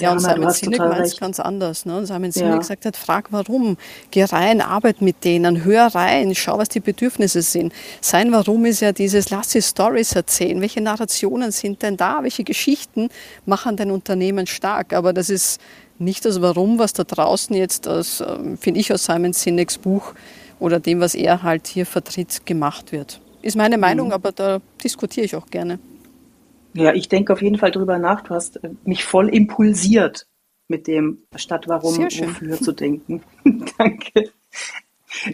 Ja, 0.00 0.10
und 0.10 0.18
Simon 0.18 0.50
Sinek 0.50 0.80
meint 0.80 1.06
es 1.06 1.16
ganz 1.16 1.38
anders. 1.38 1.86
Ne? 1.86 2.04
Simon 2.04 2.32
Sinek 2.32 2.50
ja. 2.50 2.58
gesagt 2.58 2.86
hat, 2.86 2.96
frag 2.96 3.28
warum, 3.30 3.76
geh 4.10 4.24
rein, 4.24 4.60
arbeit 4.60 5.00
mit 5.00 5.22
denen, 5.22 5.62
hör 5.62 5.86
rein, 5.94 6.34
schau, 6.34 6.58
was 6.58 6.68
die 6.70 6.80
Bedürfnisse 6.80 7.42
sind. 7.42 7.72
Sein 8.00 8.32
Warum 8.32 8.64
ist 8.64 8.80
ja 8.80 8.90
dieses, 8.90 9.30
lass 9.30 9.52
sie 9.52 9.62
Stories 9.62 10.12
erzählen. 10.16 10.60
Welche 10.60 10.80
Narrationen 10.80 11.52
sind 11.52 11.82
denn 11.82 11.96
da? 11.96 12.18
Welche 12.22 12.42
Geschichten 12.42 13.10
machen 13.44 13.76
dein 13.76 13.92
Unternehmen 13.92 14.48
stark? 14.48 14.92
Aber 14.92 15.12
das 15.12 15.30
ist 15.30 15.60
nicht 16.00 16.24
das 16.24 16.42
Warum, 16.42 16.80
was 16.80 16.94
da 16.94 17.04
draußen 17.04 17.54
jetzt, 17.54 17.86
ähm, 17.86 18.58
finde 18.58 18.80
ich, 18.80 18.92
aus 18.92 19.04
Simon 19.04 19.32
Sineks 19.32 19.78
Buch 19.78 20.14
oder 20.58 20.80
dem, 20.80 21.00
was 21.00 21.14
er 21.14 21.42
halt 21.42 21.66
hier 21.66 21.86
vertritt, 21.86 22.46
gemacht 22.46 22.92
wird. 22.92 23.20
Ist 23.42 23.56
meine 23.56 23.78
Meinung, 23.78 24.08
mhm. 24.08 24.14
aber 24.14 24.32
da 24.32 24.60
diskutiere 24.82 25.24
ich 25.26 25.36
auch 25.36 25.46
gerne. 25.46 25.78
Ja, 26.74 26.92
ich 26.92 27.08
denke 27.08 27.32
auf 27.32 27.42
jeden 27.42 27.58
Fall 27.58 27.70
drüber 27.70 27.98
nach. 27.98 28.22
Du 28.22 28.34
hast 28.34 28.62
äh, 28.62 28.70
mich 28.84 29.04
voll 29.04 29.28
impulsiert 29.28 30.26
mit 30.68 30.86
dem, 30.86 31.18
statt 31.36 31.64
warum, 31.68 31.96
wofür 31.96 32.60
zu 32.60 32.72
denken. 32.72 33.22
Danke. 33.78 34.30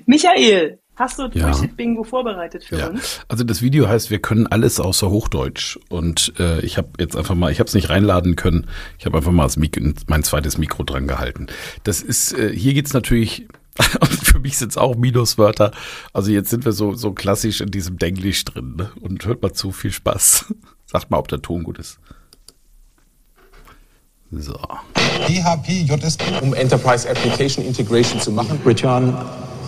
Michael, 0.06 0.78
Hast 0.94 1.18
du 1.18 1.22
ja. 1.32 1.46
Bullshit-Bingo 1.46 2.04
vorbereitet 2.04 2.64
für 2.64 2.78
ja. 2.78 2.88
uns? 2.88 3.20
Also 3.26 3.44
das 3.44 3.62
Video 3.62 3.88
heißt, 3.88 4.10
wir 4.10 4.18
können 4.18 4.46
alles 4.46 4.78
außer 4.78 5.10
Hochdeutsch. 5.10 5.78
Und 5.88 6.34
äh, 6.38 6.60
ich 6.60 6.76
habe 6.76 6.90
jetzt 6.98 7.16
einfach 7.16 7.34
mal, 7.34 7.50
ich 7.50 7.60
habe 7.60 7.68
es 7.68 7.74
nicht 7.74 7.88
reinladen 7.88 8.36
können. 8.36 8.66
Ich 8.98 9.06
habe 9.06 9.16
einfach 9.16 9.32
mal 9.32 9.48
mein 9.56 10.22
zweites 10.22 10.58
Mikro 10.58 10.82
dran 10.82 11.06
gehalten. 11.06 11.46
Das 11.82 12.02
ist, 12.02 12.38
äh, 12.38 12.54
hier 12.54 12.74
geht's 12.74 12.92
natürlich 12.92 13.48
für 14.22 14.38
mich 14.38 14.58
sind 14.58 14.72
es 14.72 14.78
auch 14.78 14.96
Minuswörter. 14.96 15.72
Also 16.12 16.30
jetzt 16.30 16.50
sind 16.50 16.64
wir 16.64 16.72
so, 16.72 16.94
so 16.94 17.12
klassisch 17.12 17.60
in 17.60 17.70
diesem 17.70 17.98
Denglisch 17.98 18.44
drin. 18.44 18.74
Ne? 18.76 18.90
Und 19.00 19.24
hört 19.24 19.42
mal 19.42 19.52
zu, 19.52 19.72
viel 19.72 19.92
Spaß. 19.92 20.46
Sagt 20.86 21.10
mal, 21.10 21.18
ob 21.18 21.28
der 21.28 21.40
Ton 21.40 21.64
gut 21.64 21.78
ist. 21.78 21.98
So. 24.30 24.54
PHP, 24.94 25.86
JSP, 25.86 26.22
um 26.40 26.54
Enterprise 26.54 27.08
Application 27.08 27.64
Integration 27.64 28.20
zu 28.20 28.32
machen. 28.32 28.58
Return 28.64 29.14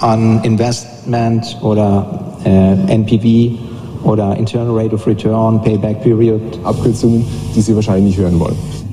on 0.00 0.42
Investment 0.42 1.58
oder 1.60 2.38
äh, 2.44 2.92
NPV 2.92 3.58
oder 4.04 4.36
Internal 4.36 4.78
Rate 4.78 4.94
of 4.94 5.06
Return, 5.06 5.62
Payback 5.62 6.02
Period. 6.02 6.40
Abkürzungen, 6.64 7.26
die 7.54 7.60
Sie 7.60 7.74
wahrscheinlich 7.74 8.16
nicht 8.16 8.18
hören 8.18 8.40
wollen. 8.40 8.83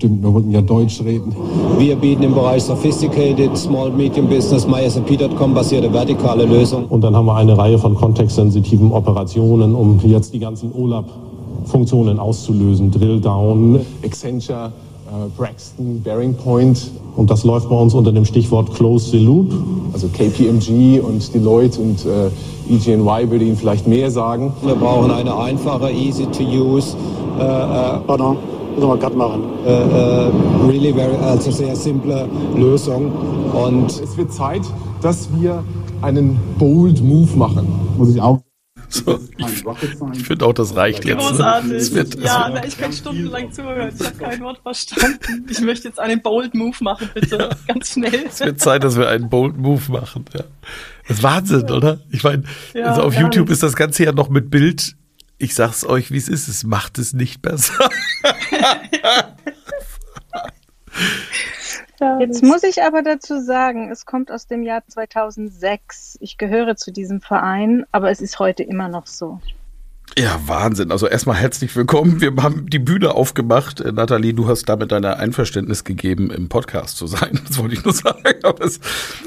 Stimmt, 0.00 0.22
wir 0.22 0.32
wollten 0.32 0.50
ja 0.50 0.62
Deutsch 0.62 1.02
reden. 1.04 1.36
Wir 1.76 1.94
bieten 1.94 2.22
im 2.22 2.32
Bereich 2.32 2.62
Sophisticated 2.62 3.54
Small 3.54 3.90
Medium 3.90 4.28
Business 4.28 4.66
MySAP.com 4.66 5.52
basierte 5.52 5.92
vertikale 5.92 6.46
Lösungen. 6.46 6.86
Und 6.86 7.02
dann 7.02 7.14
haben 7.14 7.26
wir 7.26 7.34
eine 7.34 7.58
Reihe 7.58 7.78
von 7.78 7.94
kontextsensitiven 7.94 8.92
Operationen, 8.92 9.74
um 9.74 10.00
jetzt 10.02 10.32
die 10.32 10.38
ganzen 10.38 10.72
OLAP-Funktionen 10.72 12.18
auszulösen. 12.18 12.90
Drill 12.90 13.20
Down, 13.20 13.80
Accenture, 14.02 14.72
äh, 15.08 15.28
Braxton, 15.36 16.00
Bearing 16.02 16.32
Point. 16.32 16.90
Und 17.16 17.30
das 17.30 17.44
läuft 17.44 17.68
bei 17.68 17.76
uns 17.76 17.92
unter 17.92 18.10
dem 18.10 18.24
Stichwort 18.24 18.72
Close 18.72 19.10
the 19.10 19.18
Loop. 19.18 19.52
Also 19.92 20.08
KPMG 20.08 21.00
und 21.00 21.34
Deloitte 21.34 21.78
und 21.78 22.06
äh, 22.06 22.74
EGNY 22.74 23.30
würde 23.30 23.44
Ihnen 23.44 23.56
vielleicht 23.56 23.86
mehr 23.86 24.10
sagen. 24.10 24.54
Wir 24.64 24.76
brauchen 24.76 25.10
eine 25.10 25.36
einfache, 25.36 25.90
easy 25.90 26.24
to 26.24 26.42
use. 26.42 26.96
Äh, 27.38 27.42
äh, 27.42 27.98
Pardon, 28.06 28.38
müssen 28.80 28.92
wir 28.92 28.98
gerade 28.98 29.16
machen. 29.16 29.42
Äh, 29.64 29.70
äh, 29.70 30.30
really 30.66 30.92
very, 30.92 31.16
also 31.16 31.50
sehr 31.50 31.76
simple 31.76 32.28
Lösung. 32.56 33.12
Und 33.52 33.90
es 33.90 34.16
wird 34.16 34.32
Zeit, 34.32 34.62
dass 35.02 35.28
wir 35.38 35.62
einen 36.02 36.38
bold 36.58 37.02
Move 37.02 37.36
machen. 37.36 37.68
Muss 37.98 38.14
ich 38.14 38.20
auch 38.20 38.40
so, 38.92 39.20
ich, 39.36 39.64
ich 40.14 40.26
finde 40.26 40.46
auch, 40.46 40.52
das 40.52 40.74
reicht 40.74 41.04
jetzt. 41.04 41.18
Ne? 41.18 41.28
Großartig. 41.28 41.72
Es 41.74 41.94
wird, 41.94 42.16
ja, 42.16 42.50
na, 42.52 42.66
ich 42.66 42.76
kann 42.76 42.92
stundenlang 42.92 43.52
zuhören. 43.52 43.92
Ich 43.96 44.04
habe 44.04 44.16
kein 44.16 44.40
Wort 44.40 44.58
verstanden. 44.64 45.46
Ich 45.48 45.60
möchte 45.60 45.86
jetzt 45.86 46.00
einen 46.00 46.20
Bold 46.20 46.54
Move 46.54 46.76
machen, 46.80 47.08
bitte. 47.14 47.38
Ja. 47.38 47.50
Ganz 47.68 47.92
schnell. 47.92 48.24
Es 48.28 48.40
wird 48.40 48.58
Zeit, 48.60 48.82
dass 48.82 48.96
wir 48.96 49.08
einen 49.08 49.30
Bold 49.30 49.56
Move 49.56 49.92
machen. 49.92 50.24
Ja. 50.34 50.42
Das 51.06 51.18
ist 51.18 51.22
Wahnsinn, 51.22 51.66
ja. 51.68 51.74
oder? 51.74 52.00
Ich 52.10 52.24
meine, 52.24 52.42
ja, 52.74 52.86
also 52.86 53.02
auf 53.02 53.14
YouTube 53.14 53.48
ist 53.50 53.62
das 53.62 53.76
Ganze 53.76 54.02
ja 54.02 54.10
noch 54.10 54.28
mit 54.28 54.50
Bild. 54.50 54.96
Ich 55.38 55.54
sag's 55.54 55.86
euch, 55.86 56.10
wie 56.10 56.16
es 56.16 56.28
ist. 56.28 56.48
Es 56.48 56.64
macht 56.64 56.98
es 56.98 57.12
nicht 57.12 57.42
besser. 57.42 57.88
Jetzt 62.18 62.42
muss 62.42 62.62
ich 62.62 62.82
aber 62.82 63.02
dazu 63.02 63.40
sagen, 63.40 63.90
es 63.90 64.06
kommt 64.06 64.30
aus 64.30 64.46
dem 64.46 64.62
Jahr 64.62 64.82
2006. 64.86 66.18
Ich 66.20 66.38
gehöre 66.38 66.76
zu 66.76 66.92
diesem 66.92 67.20
Verein, 67.20 67.84
aber 67.92 68.10
es 68.10 68.20
ist 68.20 68.38
heute 68.38 68.62
immer 68.62 68.88
noch 68.88 69.06
so. 69.06 69.40
Ja, 70.18 70.40
Wahnsinn. 70.46 70.90
Also 70.90 71.06
erstmal 71.06 71.36
herzlich 71.36 71.74
willkommen. 71.76 72.20
Wir 72.20 72.34
haben 72.42 72.68
die 72.68 72.80
Bühne 72.80 73.14
aufgemacht. 73.14 73.80
Äh, 73.80 73.92
Nathalie, 73.92 74.34
du 74.34 74.48
hast 74.48 74.64
damit 74.68 74.90
dein 74.90 75.04
Einverständnis 75.04 75.84
gegeben, 75.84 76.30
im 76.30 76.48
Podcast 76.48 76.96
zu 76.96 77.06
sein. 77.06 77.40
Das 77.48 77.58
wollte 77.58 77.74
ich 77.74 77.84
nur 77.84 77.94
sagen. 77.94 78.40
Aber 78.42 78.58
das 78.58 78.72
ist 78.72 78.82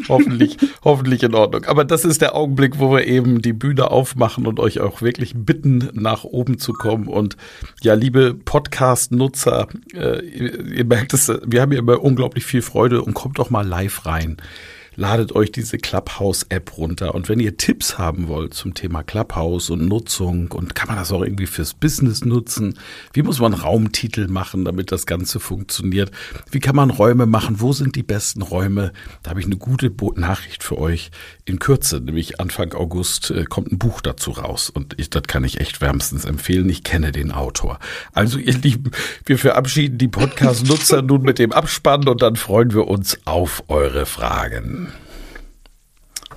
hoffentlich, 0.09 0.57
hoffentlich 0.83 1.23
in 1.23 1.35
Ordnung. 1.35 1.65
Aber 1.65 1.85
das 1.85 2.03
ist 2.03 2.21
der 2.21 2.35
Augenblick, 2.35 2.79
wo 2.79 2.91
wir 2.91 3.05
eben 3.05 3.41
die 3.41 3.53
Bühne 3.53 3.91
aufmachen 3.91 4.45
und 4.45 4.59
euch 4.59 4.81
auch 4.81 5.01
wirklich 5.01 5.33
bitten, 5.35 5.89
nach 5.93 6.25
oben 6.25 6.57
zu 6.57 6.73
kommen. 6.73 7.07
Und 7.07 7.37
ja, 7.81 7.93
liebe 7.93 8.33
Podcast-Nutzer, 8.33 9.67
äh, 9.93 10.19
ihr 10.19 10.85
merkt 10.85 11.13
es, 11.13 11.31
wir 11.45 11.61
haben 11.61 11.71
hier 11.71 11.79
immer 11.79 12.01
unglaublich 12.01 12.45
viel 12.45 12.61
Freude 12.61 13.01
und 13.01 13.13
kommt 13.13 13.39
doch 13.39 13.49
mal 13.49 13.65
live 13.65 14.05
rein 14.05 14.37
ladet 14.95 15.33
euch 15.33 15.51
diese 15.51 15.77
Clubhouse-App 15.77 16.77
runter. 16.77 17.15
Und 17.15 17.29
wenn 17.29 17.39
ihr 17.39 17.57
Tipps 17.57 17.97
haben 17.97 18.27
wollt 18.27 18.53
zum 18.53 18.73
Thema 18.73 19.03
Clubhouse 19.03 19.69
und 19.69 19.87
Nutzung 19.87 20.51
und 20.51 20.75
kann 20.75 20.87
man 20.87 20.97
das 20.97 21.11
auch 21.11 21.23
irgendwie 21.23 21.47
fürs 21.47 21.73
Business 21.73 22.25
nutzen? 22.25 22.79
Wie 23.13 23.23
muss 23.23 23.39
man 23.39 23.53
Raumtitel 23.53 24.27
machen, 24.27 24.65
damit 24.65 24.91
das 24.91 25.05
Ganze 25.05 25.39
funktioniert? 25.39 26.11
Wie 26.51 26.59
kann 26.59 26.75
man 26.75 26.89
Räume 26.89 27.25
machen? 27.25 27.59
Wo 27.59 27.73
sind 27.73 27.95
die 27.95 28.03
besten 28.03 28.41
Räume? 28.41 28.93
Da 29.23 29.31
habe 29.31 29.39
ich 29.39 29.45
eine 29.45 29.57
gute 29.57 29.91
Nachricht 30.15 30.63
für 30.63 30.77
euch. 30.77 31.11
In 31.45 31.59
Kürze, 31.59 31.99
nämlich 31.99 32.39
Anfang 32.39 32.73
August, 32.73 33.31
äh, 33.31 33.45
kommt 33.45 33.71
ein 33.71 33.77
Buch 33.77 34.01
dazu 34.01 34.31
raus. 34.31 34.69
Und 34.69 34.99
ich, 34.99 35.09
das 35.09 35.23
kann 35.23 35.43
ich 35.43 35.59
echt 35.59 35.81
wärmstens 35.81 36.25
empfehlen. 36.25 36.69
Ich 36.69 36.83
kenne 36.83 37.11
den 37.11 37.31
Autor. 37.31 37.79
Also 38.13 38.37
ihr 38.37 38.53
Lieben, 38.53 38.91
wir 39.25 39.37
verabschieden 39.37 39.97
die 39.97 40.07
Podcast-Nutzer 40.07 41.01
nun 41.01 41.23
mit 41.23 41.39
dem 41.39 41.51
Abspann 41.51 42.07
und 42.07 42.21
dann 42.21 42.35
freuen 42.35 42.73
wir 42.73 42.87
uns 42.87 43.17
auf 43.25 43.63
eure 43.67 44.05
Fragen. 44.05 44.82